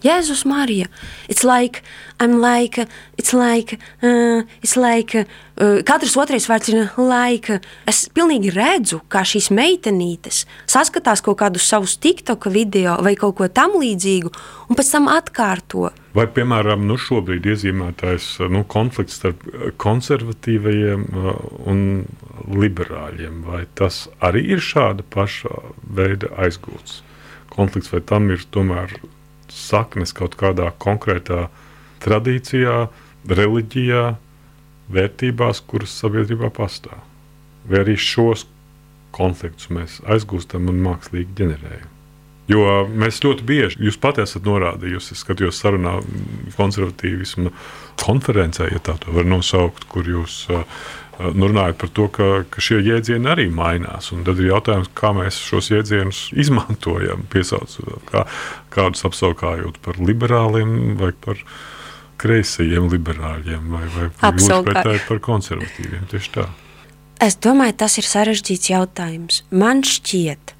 Jēzus 0.02 0.46
Marija. 0.46 0.88
It's 1.28 1.44
like, 1.44 1.84
I'm 2.20 2.40
like, 2.42 2.88
it's 3.18 3.34
like, 3.34 3.80
uh, 4.02 4.42
it's 4.62 4.78
like, 4.78 5.16
uh, 5.16 5.26
katrs 5.58 6.16
otrais 6.20 6.46
vārds 6.50 6.70
ir 6.72 6.92
like. 7.02 7.60
Es 7.90 8.06
pilnīgi 8.14 8.52
redzu, 8.54 9.02
kā 9.10 9.24
šīs 9.28 9.50
meitenītes 9.56 10.44
saskatās 10.70 11.24
kaut 11.26 11.40
kādus 11.42 11.68
savus 11.68 11.98
TikTok 12.02 12.50
video 12.54 12.98
vai 13.04 13.16
kaut 13.20 13.38
ko 13.40 13.48
tam 13.50 13.78
līdzīgu, 13.82 14.32
un 14.70 14.78
pēc 14.78 14.92
tam 14.94 15.10
atkārto. 15.12 15.90
Vai, 16.18 16.26
piemēram, 16.34 16.86
nu 16.90 16.98
šobrīd 16.98 17.46
iezīmētais 17.52 18.30
nu, 18.54 18.64
konflikts 18.70 19.20
starp 19.20 19.44
konservatīvajiem 19.82 21.04
uh, 21.12 21.34
un 21.70 21.84
liberāļiem, 22.48 23.44
vai 23.46 23.66
tas 23.78 24.06
arī 24.24 24.48
ir 24.56 24.64
šāda 24.64 25.06
paša 25.14 25.54
veida 25.98 26.32
aizgūts 26.42 27.04
konflikts, 27.54 27.92
vai 27.94 28.02
tam 28.06 28.30
ir 28.34 28.44
tomēr 28.54 28.94
saknes 29.52 30.14
kaut 30.16 30.36
kādā 30.40 30.70
konkrētā 30.82 31.48
tradīcijā, 32.04 32.88
reliģijā, 33.28 34.04
vērtībās, 34.94 35.62
kuras 35.68 35.94
sabiedrībā 36.02 36.52
pastāv. 36.56 37.00
Vai 37.68 37.84
arī 37.84 37.98
šos 38.00 38.46
konfliktus 39.16 39.72
mēs 39.74 40.00
aizgūstam 40.08 40.70
un 40.72 40.84
mākslīgi 40.86 41.36
ģenerējam. 41.38 41.94
Jo 42.48 42.62
mēs 42.88 43.20
ļoti 43.26 43.44
bieži, 43.44 43.82
jūs 43.84 43.98
pati 44.00 44.24
esat 44.24 44.46
norādījusi, 44.48 45.18
es 45.18 45.24
skatījos 45.26 45.58
sarunā 45.60 45.98
konservatīvismu 46.56 47.52
konferencē, 48.00 48.70
ja 48.72 48.80
tā 48.80 48.96
to 49.04 49.12
var 49.18 49.28
nosaukt, 49.28 49.84
kur 49.92 50.08
jūs 50.08 50.46
uh, 50.56 50.64
nu, 51.34 51.50
runājat 51.50 51.80
par 51.82 51.92
to, 51.98 52.08
ka, 52.14 52.28
ka 52.52 52.64
šie 52.64 52.80
jēdzieni 52.86 53.28
arī 53.32 53.48
mainās. 53.54 54.12
Tad 54.14 54.40
ir 54.40 54.52
jautājums, 54.52 54.92
kā 54.98 55.12
mēs 55.18 55.40
šos 55.44 55.72
jēdzienus 55.74 56.22
izmantojam, 56.38 57.26
piesaucot 57.34 58.08
kā, 58.12 58.24
kādus 58.74 59.06
apsaukājot 59.10 59.82
par 59.86 60.00
liberāliem 60.00 60.96
vai 61.00 61.12
par 61.26 61.42
kreisajiem 62.22 62.88
liberāļiem, 62.92 63.68
vai, 63.74 63.84
vai 63.94 64.08
pretēji 64.66 65.04
par 65.08 65.22
konservatīviem. 65.28 66.08
Tieši 66.12 66.34
tā. 66.38 66.48
Es 67.24 67.38
domāju, 67.42 67.74
tas 67.82 67.98
ir 67.98 68.06
sarežģīts 68.06 68.70
jautājums. 68.70 69.42
Man 69.50 69.82
šķiet, 69.86 70.54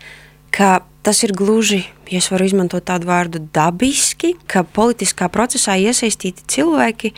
ka 0.54 0.80
tas 1.06 1.22
ir 1.24 1.36
gluži, 1.38 1.84
ja 2.10 2.22
es 2.22 2.32
varu 2.34 2.48
izmantot 2.50 2.88
tādu 2.88 3.10
vārdu, 3.10 3.44
dabiski, 3.54 4.34
ka 4.50 4.66
politiskā 4.66 5.30
procesā 5.32 5.78
iesaistīti 5.80 6.48
cilvēki 6.58 7.14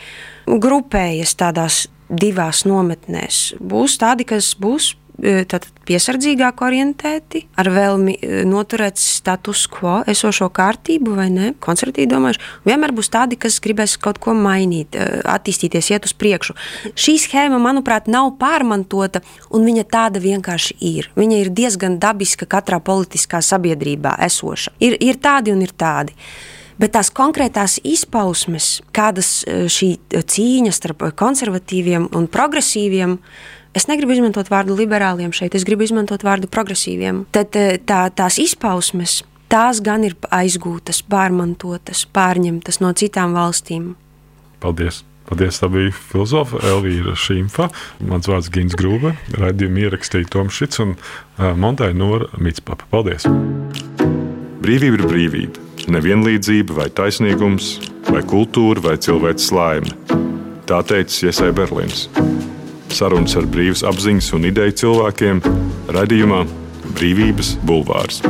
grupējas 0.45 1.37
tādās 1.39 1.85
divās 2.09 2.65
nometnēs. 2.67 3.55
Būs 3.61 3.95
tādi, 4.01 4.27
kas 4.27 4.51
būs 4.59 4.93
tātad, 5.19 5.69
piesardzīgāk 5.89 6.61
orientēti, 6.65 7.43
ar 7.59 7.69
vēlmi 7.73 8.15
e, 8.15 8.41
noturēt 8.47 8.99
status 9.01 9.65
quo, 9.71 9.99
esošo 10.09 10.49
kārtību, 10.53 11.15
vai 11.17 11.27
ne? 11.33 11.51
Konservatīvi 11.63 12.09
domājuši. 12.11 12.43
Vienmēr 12.67 12.93
būs 12.95 13.11
tādi, 13.13 13.39
kas 13.41 13.59
gribēs 13.63 13.97
kaut 14.01 14.21
ko 14.23 14.35
mainīt, 14.37 14.95
e, 14.95 15.21
attīstīties, 15.29 15.91
iet 15.93 16.07
uz 16.09 16.13
priekšu. 16.19 16.55
Šī 16.93 17.17
schēma, 17.25 17.59
manuprāt, 17.63 18.09
nav 18.11 18.31
pārmantota, 18.41 19.23
un 19.49 19.65
viņa 19.67 19.87
tāda 19.89 20.21
vienkārši 20.23 20.77
ir. 20.91 21.09
Viņa 21.19 21.41
ir 21.43 21.51
diezgan 21.55 21.99
dabiska 22.01 22.47
katrā 22.49 22.81
politiskā 22.83 23.41
sabiedrībā 23.45 24.17
esoša. 24.29 24.77
Ir, 24.83 24.97
ir 24.99 25.19
tādi 25.21 25.55
un 25.55 25.65
ir 25.65 25.75
tādi. 25.75 26.15
Bet 26.79 26.93
tās 26.95 27.09
konkrētās 27.11 27.75
izpausmes, 27.83 28.77
kādas 28.95 29.41
e, 29.43 29.65
šī 29.67 29.89
cīņa 30.15 30.71
starp 30.71 31.09
konservatīviem 31.19 32.07
un 32.15 32.27
progresīviem, 32.31 33.17
Es 33.77 33.85
negribu 33.89 34.15
izmantot 34.15 34.49
vārdu 34.49 34.77
liberāliem 34.77 35.33
šeit, 35.35 35.53
es 35.55 35.65
gribu 35.67 35.85
izmantot 35.85 36.23
vārdu 36.25 36.49
progresīviem. 36.49 37.25
Tad 37.35 37.57
e, 37.59 37.77
tā, 37.85 38.07
tās 38.09 38.39
izpausmes, 38.41 39.19
tās 39.51 39.83
gan 39.85 40.07
ir 40.07 40.15
aizgūtas, 40.33 41.03
pārmantotas, 41.05 42.07
pārņemtas 42.15 42.81
no 42.81 42.93
citām 42.97 43.37
valstīm. 43.37 43.93
Paldies! 44.63 45.03
Paldies, 45.29 45.59
tā 45.61 45.67
bija 45.69 45.93
filozofa 45.93 46.57
Elvīra 46.65 47.13
Šīmfa. 47.13 47.67
Mans 48.09 48.25
vārds 48.31 48.49
Gins 48.49 48.73
Grūve, 48.73 49.13
raidījumu 49.37 49.83
ierakstīja 49.85 50.31
Toms 50.33 50.57
Šits 50.57 50.81
un 50.81 50.95
uh, 50.97 51.51
Montāja 51.53 51.93
Nora 51.93 52.31
Mitspapa. 52.41 52.89
Paldies! 52.89 53.29
Brīvība 54.59 54.97
ir 54.97 55.05
brīvība 55.05 55.69
nevienlīdzība, 55.89 56.75
vai 56.81 56.87
taisnīgums, 56.93 57.75
vai 58.09 58.23
kultūra, 58.27 58.83
vai 58.89 58.97
cilvēks 59.01 59.51
laime. 59.55 59.93
Tā 60.69 60.81
teica 60.85 61.29
Iesai 61.29 61.51
Berlīns. 61.55 62.07
Sarunas 62.93 63.35
ar 63.39 63.47
brīvas 63.49 63.83
apziņas 63.87 64.31
un 64.37 64.49
ideju 64.49 64.77
cilvēkiem 64.83 65.43
radījumā 65.95 66.43
Brīvības 66.97 67.55
bulvārs. 67.67 68.23